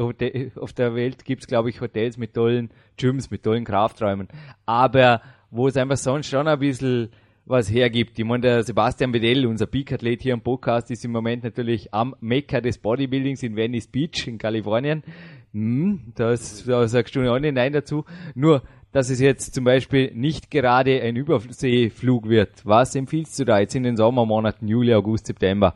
auf 0.56 0.72
der 0.72 0.94
Welt 0.94 1.24
gibt 1.24 1.42
es, 1.42 1.48
glaube 1.48 1.70
ich, 1.70 1.80
Hotels 1.80 2.16
mit 2.16 2.34
tollen 2.34 2.70
Gyms, 2.96 3.30
mit 3.30 3.42
tollen 3.42 3.64
Krafträumen. 3.64 4.28
Aber 4.64 5.22
wo 5.50 5.68
es 5.68 5.76
einfach 5.76 5.96
sonst 5.96 6.28
schon 6.28 6.46
ein 6.46 6.58
bisschen 6.58 7.10
was 7.46 7.70
hergibt. 7.70 8.18
Ich 8.18 8.24
meine, 8.24 8.40
der 8.40 8.62
Sebastian 8.62 9.12
Bedell, 9.12 9.46
unser 9.46 9.66
Peak-Athlet 9.66 10.22
hier 10.22 10.34
am 10.34 10.40
Podcast, 10.40 10.90
ist 10.90 11.04
im 11.04 11.12
Moment 11.12 11.44
natürlich 11.44 11.92
am 11.92 12.14
Mekka 12.20 12.60
des 12.60 12.78
Bodybuildings 12.78 13.42
in 13.42 13.56
Venice 13.56 13.86
Beach 13.86 14.26
in 14.26 14.38
Kalifornien. 14.38 15.02
Hm, 15.52 16.12
das, 16.14 16.64
da 16.64 16.88
sagst 16.88 17.14
du 17.14 17.32
auch 17.32 17.38
nicht 17.38 17.54
Nein 17.54 17.72
dazu. 17.72 18.04
Nur, 18.34 18.62
dass 18.94 19.10
es 19.10 19.20
jetzt 19.20 19.52
zum 19.52 19.64
Beispiel 19.64 20.12
nicht 20.14 20.52
gerade 20.52 21.02
ein 21.02 21.16
Überseeflug 21.16 22.28
wird. 22.28 22.64
Was 22.64 22.94
empfiehlst 22.94 23.36
du 23.40 23.44
da 23.44 23.58
jetzt 23.58 23.74
in 23.74 23.82
den 23.82 23.96
Sommermonaten 23.96 24.68
Juli, 24.68 24.94
August, 24.94 25.26
September? 25.26 25.74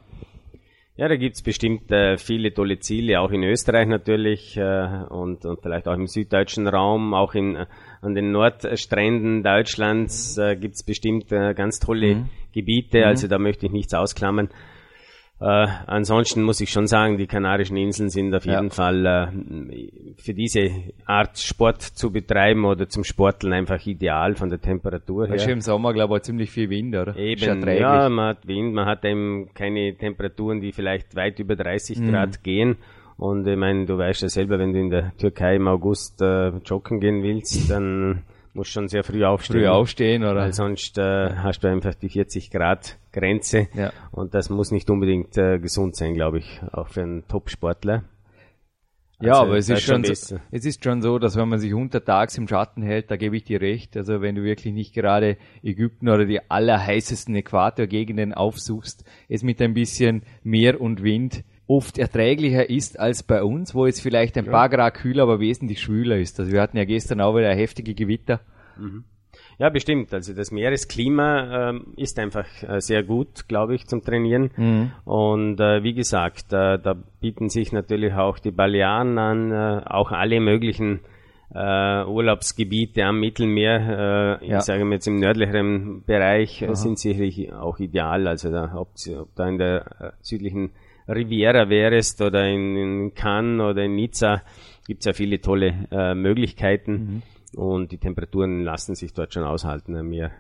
Ja, 0.97 1.09
da 1.09 1.17
gibt's 1.17 1.43
bestimmt 1.43 1.91
äh, 1.91 2.17
viele 2.17 2.55
tolle 2.55 2.79
Ziele, 2.79 3.21
auch 3.21 3.33
in 3.33 3.43
Österreich 3.43 3.89
natürlich 3.89 4.57
äh, 4.57 5.03
und, 5.11 5.45
und 5.45 5.61
vielleicht 5.61 5.89
auch 5.89 5.95
im 5.95 6.07
süddeutschen 6.07 6.69
Raum, 6.69 7.13
auch 7.13 7.35
in, 7.35 7.57
äh, 7.57 7.67
an 8.03 8.15
den 8.15 8.31
Nordstränden 8.31 9.43
Deutschlands 9.43 10.39
äh, 10.39 10.55
gibt's 10.55 10.85
bestimmt 10.85 11.33
äh, 11.33 11.55
ganz 11.55 11.81
tolle 11.81 12.15
mhm. 12.15 12.31
Gebiete, 12.53 13.05
also 13.05 13.27
mhm. 13.27 13.31
da 13.31 13.39
möchte 13.39 13.67
ich 13.67 13.73
nichts 13.73 13.95
ausklammern. 13.95 14.49
Äh, 15.41 15.69
ansonsten 15.87 16.43
muss 16.43 16.61
ich 16.61 16.71
schon 16.71 16.89
sagen, 16.89 17.17
die 17.17 17.29
Kanarischen 17.29 17.77
Inseln 17.77 18.09
sind 18.09 18.35
auf 18.35 18.45
jeden 18.45 18.69
ja. 18.69 18.71
Fall 18.71 19.07
äh, 19.07 19.89
für 20.17 20.35
diese 20.35 20.69
Art 21.07 21.39
Sport 21.39 21.83
zu 21.83 22.11
betreiben 22.11 22.65
oder 22.65 22.89
zum 22.89 23.05
Sporteln 23.05 23.53
einfach 23.53 23.85
ideal 23.87 24.35
von 24.35 24.51
der 24.51 24.61
Temperatur 24.61 25.29
her. 25.29 25.37
Ist 25.37 25.47
im 25.47 25.61
Sommer, 25.61 25.93
glaube 25.93 26.17
ich, 26.17 26.23
ziemlich 26.23 26.51
viel 26.51 26.71
Wind, 26.71 26.97
oder? 26.97 27.17
Eben, 27.17 27.63
ja, 27.69 28.09
man 28.09 28.31
hat 28.31 28.49
Wind, 28.49 28.75
man 28.75 28.87
hat 28.87 29.05
eben 29.05 29.51
keine 29.55 29.95
Temperaturen, 29.97 30.61
die 30.61 30.73
vielleicht 30.73 31.15
weit 31.15 31.39
über 31.39 31.55
30 31.55 32.01
mhm. 32.01 32.11
Grad 32.11 32.43
gehen. 32.43 32.77
Und 33.17 33.47
ich 33.47 33.57
meine, 33.57 33.87
du 33.87 33.97
weißt 33.97 34.23
ja 34.23 34.29
selber, 34.29 34.59
wenn 34.59 34.73
du 34.73 34.81
in 34.81 34.91
der 34.91 35.13
Türkei 35.19 35.57
im 35.57 35.69
August 35.69 36.21
äh, 36.21 36.49
joggen 36.65 36.99
gehen 36.99 37.23
willst, 37.23 37.71
dann 37.71 38.23
musst 38.59 38.73
schon 38.73 38.89
sehr 38.89 39.05
früh 39.05 39.25
aufstehen. 39.25 39.61
Früh 39.61 39.69
aufstehen, 39.69 40.25
oder? 40.25 40.43
Weil 40.43 40.53
sonst 40.53 40.99
äh, 40.99 41.31
hast 41.37 41.61
du 41.61 41.69
einfach 41.69 41.95
die 41.95 42.11
40 42.11 42.51
Grad 42.51 42.99
Grenze. 43.13 43.69
Ja. 43.73 43.93
Und 44.11 44.35
das 44.35 44.51
muss 44.51 44.71
nicht 44.71 44.91
unbedingt 44.91 45.39
äh, 45.39 45.59
gesund 45.59 45.97
sein, 45.97 46.13
glaube 46.13 46.39
ich, 46.39 46.61
auch 46.73 46.89
für 46.89 47.03
einen 47.03 47.27
Top-Sportler. 47.29 48.05
Ja, 49.21 49.33
also, 49.33 49.43
aber 49.47 49.57
es 49.57 49.69
ist, 49.69 49.83
schon 49.83 50.05
so, 50.05 50.13
es 50.53 50.65
ist 50.65 50.85
schon 50.85 51.03
so, 51.03 51.19
dass 51.19 51.37
wenn 51.37 51.49
man 51.49 51.59
sich 51.59 51.75
untertags 51.75 52.39
im 52.39 52.47
Schatten 52.47 52.83
hält, 52.83 53.11
da 53.11 53.17
gebe 53.17 53.37
ich 53.37 53.45
dir 53.45 53.61
recht. 53.61 53.97
Also 53.97 54.21
wenn 54.21 54.37
du 54.37 54.45
wirklich 54.45 54.73
nicht 54.73 54.95
gerade 54.95 55.37
Ägypten 55.63 56.09
oder 56.09 56.25
die 56.25 56.41
allerheißesten 56.49 57.35
Äquatorgegenden 57.35 58.33
aufsuchst, 58.33 59.05
es 59.29 59.43
mit 59.43 59.61
ein 59.61 59.75
bisschen 59.75 60.23
Meer 60.45 60.81
und 60.81 61.03
Wind 61.03 61.43
oft 61.69 61.99
erträglicher 61.99 62.69
ist 62.69 62.99
als 62.99 63.23
bei 63.23 63.43
uns, 63.43 63.75
wo 63.75 63.87
es 63.87 64.01
vielleicht 64.01 64.37
ein 64.39 64.47
ja. 64.47 64.51
paar 64.51 64.69
Grad 64.69 64.95
kühler, 64.95 65.25
aber 65.25 65.39
wesentlich 65.39 65.81
schwüler 65.81 66.17
ist. 66.17 66.41
Also 66.41 66.51
wir 66.51 66.61
hatten 66.61 66.79
ja 66.79 66.85
gestern 66.85 67.21
auch 67.21 67.37
wieder 67.37 67.55
heftige 67.55 67.95
Gewitter. 67.95 68.41
Mhm. 68.77 69.05
Ja, 69.59 69.69
bestimmt. 69.69 70.15
Also 70.15 70.35
das 70.35 70.51
Meeresklima 70.51 71.71
äh, 71.71 71.81
ist 71.97 72.19
einfach 72.19 72.47
äh, 72.63 72.81
sehr 72.81 73.03
gut, 73.03 73.49
glaube 73.49 73.75
ich, 73.75 73.87
zum 73.87 74.03
Trainieren. 74.03 74.51
Mhm. 74.57 74.93
Und 75.05 75.61
äh, 75.61 75.83
wie 75.83 75.95
gesagt, 75.95 76.53
äh, 76.53 76.79
da 76.79 76.95
bieten 77.21 77.51
sich 77.51 77.73
natürlich 77.73 78.15
auch 78.15 78.39
die 78.39 78.53
Balearen 78.53 79.19
an, 79.19 79.53
äh, 79.53 79.83
auch 79.85 80.13
alle 80.13 80.41
möglichen 80.41 81.01
äh, 81.55 82.05
Urlaubsgebiete 82.05 83.05
am 83.05 83.21
Mittelmeer, 83.21 84.39
äh, 84.43 84.47
ja. 84.47 84.59
ich 84.59 84.65
sage 84.65 84.85
mal 84.85 84.95
jetzt 84.95 85.09
im 85.09 85.19
nördlicheren 85.19 86.05
Bereich, 86.05 86.63
äh, 86.63 86.75
sind 86.75 86.99
sicherlich 86.99 87.53
auch 87.53 87.79
ideal. 87.79 88.29
Also 88.29 88.51
da, 88.51 88.75
ob, 88.77 88.91
ob 89.19 89.35
da 89.35 89.49
in 89.49 89.59
der 89.59 90.15
südlichen 90.21 90.71
Riviera 91.09 91.69
wärst 91.69 92.21
oder 92.21 92.47
in, 92.47 92.77
in 92.77 93.15
Cannes 93.15 93.61
oder 93.61 93.85
in 93.85 93.95
Nizza, 93.95 94.43
gibt 94.87 95.01
es 95.01 95.07
ja 95.07 95.13
viele 95.13 95.41
tolle 95.41 95.89
äh, 95.91 96.15
Möglichkeiten. 96.15 96.93
Mhm 96.93 97.23
und 97.55 97.93
die 97.93 97.99
Temperaturen 97.99 98.63
lassen 98.63 98.95
sich 98.95 99.13
dort 99.13 99.33
schon 99.35 99.45
aushalten 99.45 99.97
am 99.97 100.09
Meer. 100.09 100.31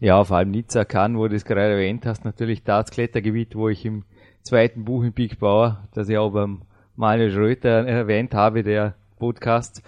Ja, 0.00 0.24
vor 0.24 0.38
allem 0.38 0.50
Nizza 0.50 0.84
kann, 0.84 1.16
wo 1.16 1.28
du 1.28 1.36
es 1.36 1.44
gerade 1.44 1.72
erwähnt 1.72 2.06
hast, 2.06 2.24
natürlich 2.24 2.64
das 2.64 2.90
Klettergebiet, 2.90 3.54
wo 3.54 3.68
ich 3.68 3.84
im 3.84 4.04
zweiten 4.42 4.84
Buch 4.84 5.04
im 5.04 5.12
Big 5.12 5.38
Bauer, 5.38 5.86
das 5.94 6.08
ich 6.08 6.18
auch 6.18 6.30
beim 6.30 6.62
Manuel 6.96 7.30
Schröter 7.30 7.86
erwähnt 7.86 8.34
habe, 8.34 8.62
der 8.62 8.94
Podcast, 9.18 9.82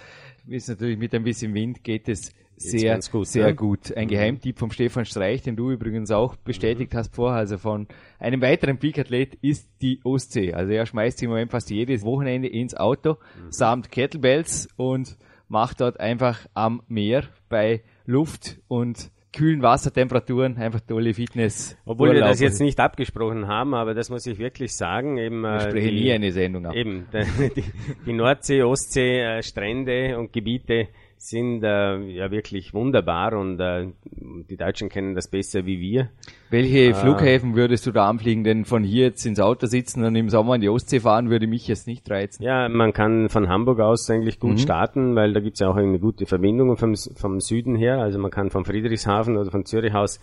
ist 0.46 0.68
natürlich 0.68 0.98
mit 0.98 1.14
ein 1.14 1.24
bisschen 1.24 1.54
Wind 1.54 1.82
geht 1.82 2.08
es 2.08 2.34
sehr, 2.56 2.98
gut, 3.10 3.26
sehr 3.26 3.46
ne? 3.46 3.54
gut. 3.54 3.96
Ein 3.96 4.04
mhm. 4.04 4.10
Geheimtipp 4.10 4.58
vom 4.58 4.70
Stefan 4.70 5.04
Streich, 5.04 5.42
den 5.42 5.56
du 5.56 5.70
übrigens 5.70 6.10
auch 6.10 6.36
bestätigt 6.36 6.92
mhm. 6.92 6.98
hast 6.98 7.14
vorher, 7.14 7.38
also 7.38 7.58
von 7.58 7.86
einem 8.18 8.40
weiteren 8.40 8.78
Peak-Athlet, 8.78 9.34
ist 9.42 9.68
die 9.82 10.00
Ostsee. 10.04 10.54
Also 10.54 10.72
er 10.72 10.86
schmeißt 10.86 11.18
sich 11.18 11.24
im 11.24 11.30
Moment 11.30 11.50
fast 11.50 11.70
jedes 11.70 12.04
Wochenende 12.04 12.48
ins 12.48 12.74
Auto, 12.74 13.12
mhm. 13.12 13.50
samt 13.50 13.90
Kettlebells 13.90 14.68
und 14.76 15.16
macht 15.48 15.80
dort 15.80 16.00
einfach 16.00 16.46
am 16.54 16.82
Meer 16.88 17.24
bei 17.48 17.82
Luft 18.06 18.58
und 18.68 19.10
kühlen 19.34 19.62
Wassertemperaturen 19.62 20.56
einfach 20.56 20.80
tolle 20.80 21.12
Fitness. 21.12 21.76
Obwohl 21.84 22.12
wir 22.12 22.20
das 22.20 22.40
jetzt 22.40 22.60
nicht 22.60 22.78
abgesprochen 22.78 23.48
haben, 23.48 23.74
aber 23.74 23.94
das 23.94 24.08
muss 24.08 24.26
ich 24.26 24.38
wirklich 24.38 24.74
sagen. 24.74 25.18
Eben, 25.18 25.40
wir 25.40 25.60
sprechen 25.60 25.88
die, 25.88 26.02
nie 26.02 26.12
eine 26.12 26.32
Sendung 26.32 26.66
ab. 26.66 26.74
Eben, 26.74 27.06
die, 27.56 27.64
die 28.06 28.12
Nordsee, 28.12 28.62
Ostsee, 28.62 29.20
äh, 29.20 29.42
Strände 29.42 30.18
und 30.18 30.32
Gebiete 30.32 30.88
sind 31.28 31.62
äh, 31.64 31.96
ja 31.96 32.30
wirklich 32.30 32.74
wunderbar 32.74 33.32
und 33.32 33.58
äh, 33.58 33.88
die 34.50 34.56
Deutschen 34.56 34.88
kennen 34.88 35.14
das 35.14 35.28
besser 35.28 35.64
wie 35.66 35.80
wir. 35.80 36.10
Welche 36.50 36.90
äh, 36.90 36.94
Flughäfen 36.94 37.56
würdest 37.56 37.86
du 37.86 37.92
da 37.92 38.08
anfliegen? 38.08 38.44
Denn 38.44 38.64
von 38.64 38.84
hier 38.84 39.06
jetzt 39.06 39.24
ins 39.24 39.40
Auto 39.40 39.66
sitzen 39.66 40.04
und 40.04 40.14
im 40.16 40.28
Sommer 40.28 40.56
in 40.56 40.60
die 40.60 40.68
Ostsee 40.68 41.00
fahren, 41.00 41.30
würde 41.30 41.46
mich 41.46 41.66
jetzt 41.66 41.86
nicht 41.86 42.08
reizen. 42.10 42.42
Ja, 42.42 42.68
man 42.68 42.92
kann 42.92 43.28
von 43.28 43.48
Hamburg 43.48 43.80
aus 43.80 44.08
eigentlich 44.10 44.38
gut 44.38 44.52
mhm. 44.52 44.58
starten, 44.58 45.16
weil 45.16 45.32
da 45.32 45.40
gibt 45.40 45.54
es 45.54 45.60
ja 45.60 45.68
auch 45.68 45.76
eine 45.76 45.98
gute 45.98 46.26
Verbindung 46.26 46.76
vom, 46.76 46.94
vom 46.94 47.40
Süden 47.40 47.74
her. 47.74 47.98
Also 47.98 48.18
man 48.18 48.30
kann 48.30 48.50
von 48.50 48.64
Friedrichshafen 48.64 49.36
oder 49.36 49.50
von 49.50 49.64
Zürich 49.64 49.94
aus 49.94 50.20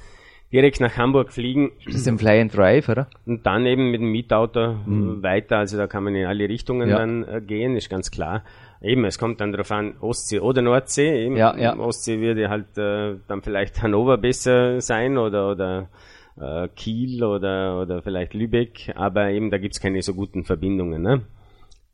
direkt 0.51 0.81
nach 0.81 0.97
Hamburg 0.97 1.31
fliegen. 1.31 1.71
Das 1.85 1.95
ist 1.95 2.07
ein 2.07 2.19
Fly 2.19 2.41
and 2.41 2.55
Drive, 2.55 2.89
oder? 2.89 3.07
Und 3.25 3.45
dann 3.45 3.65
eben 3.65 3.91
mit 3.91 4.01
dem 4.01 4.11
Mietauto 4.11 4.75
mhm. 4.85 5.23
weiter. 5.23 5.57
Also 5.57 5.77
da 5.77 5.87
kann 5.87 6.03
man 6.03 6.15
in 6.15 6.25
alle 6.25 6.47
Richtungen 6.47 6.89
ja. 6.89 6.97
dann 6.97 7.23
äh, 7.23 7.41
gehen, 7.41 7.75
ist 7.75 7.89
ganz 7.89 8.11
klar. 8.11 8.43
Eben, 8.81 9.05
es 9.05 9.19
kommt 9.19 9.39
dann 9.41 9.51
darauf 9.51 9.71
an, 9.71 9.95
Ostsee 10.01 10.39
oder 10.39 10.61
Nordsee. 10.61 11.25
Eben, 11.25 11.37
ja, 11.37 11.55
ja. 11.55 11.77
Ostsee 11.77 12.19
würde 12.19 12.49
halt 12.49 12.77
äh, 12.77 13.17
dann 13.27 13.41
vielleicht 13.41 13.81
Hannover 13.83 14.17
besser 14.17 14.81
sein 14.81 15.17
oder, 15.17 15.51
oder 15.51 15.89
äh, 16.39 16.67
Kiel 16.75 17.23
oder, 17.23 17.79
oder 17.79 18.01
vielleicht 18.01 18.33
Lübeck, 18.33 18.91
aber 18.95 19.29
eben 19.29 19.51
da 19.51 19.57
gibt's 19.57 19.79
keine 19.79 20.01
so 20.01 20.13
guten 20.13 20.43
Verbindungen. 20.43 21.01
Ne? 21.01 21.21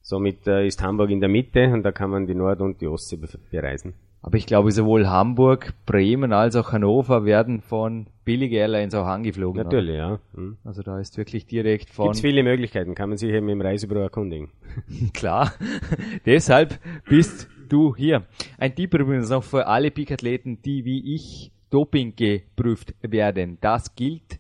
Somit 0.02 0.48
äh, 0.48 0.66
ist 0.66 0.82
Hamburg 0.82 1.10
in 1.10 1.20
der 1.20 1.30
Mitte 1.30 1.68
und 1.74 1.84
da 1.84 1.92
kann 1.92 2.10
man 2.10 2.26
die 2.26 2.36
Nord- 2.36 2.62
und 2.62 2.80
die 2.80 2.88
Ostsee 2.88 3.20
bereisen. 3.52 3.94
Aber 4.22 4.38
ich 4.38 4.46
glaube, 4.46 4.72
sowohl 4.72 5.08
Hamburg, 5.08 5.74
Bremen 5.86 6.34
als 6.34 6.56
auch 6.56 6.72
Hannover 6.72 7.24
werden 7.24 7.62
von 7.62 8.08
Billig 8.26 8.52
Airlines 8.52 8.94
auch 8.94 9.06
angeflogen. 9.06 9.64
Natürlich, 9.64 9.96
ja. 9.96 10.20
Mhm. 10.34 10.58
Also 10.66 10.82
da 10.82 11.00
ist 11.00 11.18
wirklich 11.18 11.46
direkt 11.46 11.90
von. 11.90 12.12
Gibt 12.12 12.22
viele 12.22 12.44
Möglichkeiten, 12.44 12.96
kann 12.96 13.10
man 13.10 13.18
sich 13.18 13.32
eben 13.32 13.48
im 13.48 13.62
Reisebüro 13.62 14.00
erkundigen. 14.00 14.50
Klar. 15.14 15.54
Deshalb 16.26 16.80
bist 17.08 17.48
du 17.70 17.96
hier. 17.96 18.26
Ein 18.58 18.76
Tipp 18.76 18.94
übrigens 18.96 19.30
noch 19.30 19.44
für 19.44 19.68
alle 19.68 19.92
Peak-Athleten, 19.92 20.62
die 20.62 20.84
wie 20.84 21.16
ich 21.16 21.52
Doping 21.70 22.16
geprüft 22.16 22.96
werden. 23.02 23.58
Das 23.62 23.96
gilt 23.96 24.40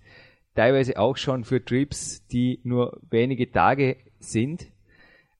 teilweise 0.55 0.97
auch 0.97 1.17
schon 1.17 1.43
für 1.43 1.63
Trips, 1.63 2.25
die 2.27 2.59
nur 2.63 2.99
wenige 3.09 3.51
Tage 3.51 3.97
sind. 4.19 4.67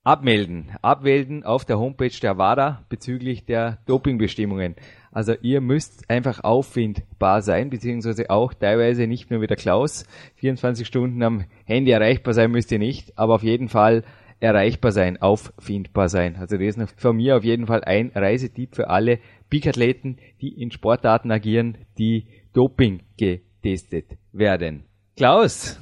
Abmelden. 0.08 0.70
Abmelden 0.80 1.44
auf 1.44 1.66
der 1.66 1.78
Homepage 1.78 2.18
der 2.22 2.38
WADA 2.38 2.82
bezüglich 2.88 3.44
der 3.44 3.76
Dopingbestimmungen. 3.84 4.74
Also 5.12 5.34
ihr 5.42 5.60
müsst 5.60 6.08
einfach 6.08 6.42
auffindbar 6.44 7.42
sein, 7.42 7.68
beziehungsweise 7.68 8.30
auch 8.30 8.54
teilweise 8.54 9.06
nicht 9.06 9.30
nur 9.30 9.42
wie 9.42 9.46
der 9.46 9.58
Klaus. 9.58 10.06
24 10.36 10.86
Stunden 10.86 11.22
am 11.22 11.44
Handy 11.66 11.90
erreichbar 11.90 12.32
sein 12.32 12.50
müsst 12.50 12.72
ihr 12.72 12.78
nicht, 12.78 13.18
aber 13.18 13.34
auf 13.34 13.42
jeden 13.42 13.68
Fall 13.68 14.02
erreichbar 14.40 14.92
sein, 14.92 15.20
auffindbar 15.20 16.08
sein. 16.08 16.36
Also 16.36 16.56
das 16.56 16.78
ist 16.78 16.98
von 16.98 17.14
mir 17.14 17.36
auf 17.36 17.44
jeden 17.44 17.66
Fall 17.66 17.84
ein 17.84 18.10
Reisetipp 18.14 18.76
für 18.76 18.88
alle 18.88 19.18
Peak-Athleten, 19.50 20.16
die 20.40 20.58
in 20.58 20.70
Sportarten 20.70 21.30
agieren, 21.30 21.76
die 21.98 22.28
Doping 22.54 23.02
getestet 23.18 24.16
werden. 24.32 24.84
Klaus, 25.18 25.78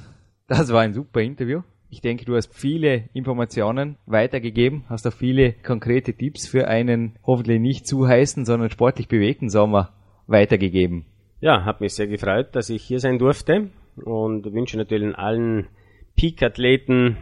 das 0.47 0.73
war 0.73 0.81
ein 0.81 0.93
super 0.93 1.21
Interview. 1.21 1.61
Ich 1.89 2.01
denke, 2.01 2.25
du 2.25 2.35
hast 2.35 2.53
viele 2.53 3.05
Informationen 3.13 3.97
weitergegeben, 4.05 4.83
hast 4.89 5.07
auch 5.07 5.13
viele 5.13 5.53
konkrete 5.53 6.13
Tipps 6.13 6.45
für 6.47 6.67
einen 6.67 7.17
hoffentlich 7.25 7.61
nicht 7.61 7.87
zu 7.87 8.07
heißen, 8.07 8.43
sondern 8.43 8.69
sportlich 8.69 9.07
bewegten 9.07 9.49
Sommer 9.49 9.93
weitergegeben. 10.27 11.05
Ja, 11.39 11.63
hat 11.63 11.79
mich 11.79 11.93
sehr 11.93 12.07
gefreut, 12.07 12.55
dass 12.55 12.69
ich 12.69 12.83
hier 12.83 12.99
sein 12.99 13.19
durfte 13.19 13.69
und 13.95 14.51
wünsche 14.53 14.77
natürlich 14.77 15.15
allen 15.17 15.67
Peak-Athleten 16.15 17.17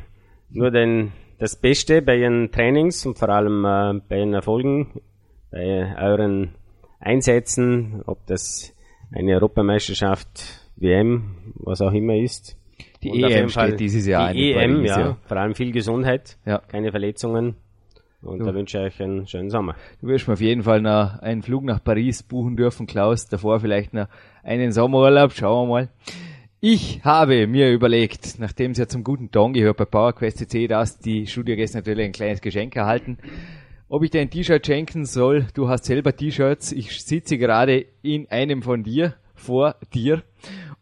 nur 0.49 0.71
den, 0.71 1.11
das 1.37 1.55
Beste 1.55 2.01
bei 2.01 2.17
ihren 2.17 2.51
Trainings 2.51 3.05
und 3.05 3.19
vor 3.19 3.29
allem 3.29 3.65
äh, 3.65 4.01
bei 4.07 4.19
ihren 4.19 4.33
Erfolgen, 4.33 5.01
bei 5.51 5.95
euren 5.99 6.55
Einsätzen, 6.99 8.01
ob 8.07 8.25
das 8.25 8.73
eine 9.11 9.33
Europameisterschaft, 9.35 10.71
WM, 10.77 11.53
was 11.55 11.81
auch 11.81 11.93
immer 11.93 12.15
ist. 12.15 12.57
Die 13.13 13.23
und 13.23 13.31
EM 13.31 13.49
steht 13.49 13.79
dieses 13.79 14.07
Jahr 14.07 14.33
Die 14.33 14.51
EM, 14.53 14.83
ja. 14.83 14.99
Jahr. 14.99 15.17
Vor 15.25 15.37
allem 15.37 15.55
viel 15.55 15.71
Gesundheit, 15.71 16.37
ja. 16.45 16.59
keine 16.59 16.91
Verletzungen. 16.91 17.55
Und 18.21 18.39
du. 18.39 18.45
da 18.45 18.53
wünsche 18.55 18.79
ich 18.79 18.83
euch 18.85 19.01
einen 19.03 19.27
schönen 19.27 19.49
Sommer. 19.49 19.75
Du 20.01 20.07
wirst 20.07 20.27
mir 20.27 20.33
auf 20.33 20.41
jeden 20.41 20.63
Fall 20.63 20.81
noch 20.81 21.19
einen 21.19 21.43
Flug 21.43 21.63
nach 21.63 21.83
Paris 21.83 22.23
buchen 22.23 22.55
dürfen, 22.55 22.87
Klaus. 22.87 23.27
Davor 23.27 23.59
vielleicht 23.59 23.93
noch 23.93 24.07
einen 24.43 24.71
Sommerurlaub. 24.71 25.31
Schauen 25.33 25.67
wir 25.67 25.71
mal. 25.71 25.89
Ich 26.59 27.01
habe 27.03 27.45
mir 27.45 27.71
überlegt, 27.71 28.39
nachdem 28.39 28.71
es 28.71 28.79
ja 28.79 28.87
zum 28.87 29.03
guten 29.03 29.29
Ton 29.29 29.53
gehört 29.53 29.77
bei 29.77 29.85
PowerQuest 29.85 30.39
CC, 30.39 30.67
dass 30.67 30.97
die 30.97 31.27
Studiogäste 31.27 31.77
natürlich 31.77 32.05
ein 32.05 32.11
kleines 32.11 32.41
Geschenk 32.41 32.75
erhalten, 32.75 33.19
ob 33.87 34.01
ich 34.01 34.09
dir 34.09 34.21
ein 34.21 34.31
T-Shirt 34.31 34.65
schenken 34.65 35.05
soll. 35.05 35.45
Du 35.53 35.69
hast 35.69 35.85
selber 35.85 36.15
T-Shirts. 36.15 36.71
Ich 36.71 37.03
sitze 37.03 37.37
gerade 37.37 37.85
in 38.01 38.27
einem 38.31 38.63
von 38.63 38.81
dir, 38.81 39.13
vor 39.35 39.75
dir 39.93 40.23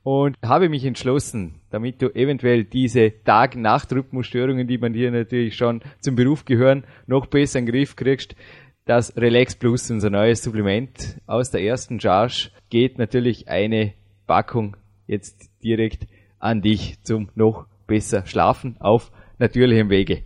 und 0.03 0.37
habe 0.41 0.69
mich 0.69 0.85
entschlossen, 0.85 1.55
damit 1.73 2.03
du 2.03 2.13
eventuell 2.13 2.65
diese 2.65 3.11
Tag-Nacht-Rhythmusstörungen, 3.23 4.67
die 4.67 4.77
man 4.77 4.93
dir 4.93 5.09
natürlich 5.09 5.55
schon 5.55 5.81
zum 5.99 6.15
Beruf 6.15 6.45
gehören, 6.45 6.83
noch 7.07 7.25
besser 7.25 7.57
in 7.57 7.65
den 7.65 7.73
Griff 7.73 7.95
kriegst. 7.95 8.35
Das 8.85 9.17
Relax 9.17 9.55
Plus, 9.55 9.89
unser 9.89 10.11
neues 10.11 10.43
Supplement 10.43 11.19
aus 11.25 11.49
der 11.49 11.63
ersten 11.63 11.99
Charge, 11.99 12.51
geht 12.69 12.99
natürlich 12.99 13.47
eine 13.47 13.93
Packung 14.27 14.77
jetzt 15.07 15.49
direkt 15.63 16.07
an 16.37 16.61
dich 16.61 17.01
zum 17.01 17.29
noch 17.33 17.65
besser 17.87 18.23
schlafen 18.27 18.77
auf 18.79 19.11
natürlichem 19.39 19.89
Wege. 19.89 20.21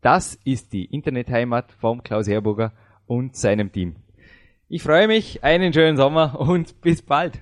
Das 0.02 0.38
ist 0.44 0.74
die 0.74 0.86
Internetheimat 0.86 1.72
vom 1.72 2.04
Klaus 2.04 2.28
Herburger 2.28 2.74
und 3.06 3.36
seinem 3.36 3.72
Team. 3.72 3.96
Ich 4.70 4.84
freue 4.84 5.08
mich, 5.08 5.44
einen 5.44 5.74
schönen 5.74 5.98
Sommer 5.98 6.40
und 6.40 6.80
bis 6.82 7.02
bald. 7.02 7.42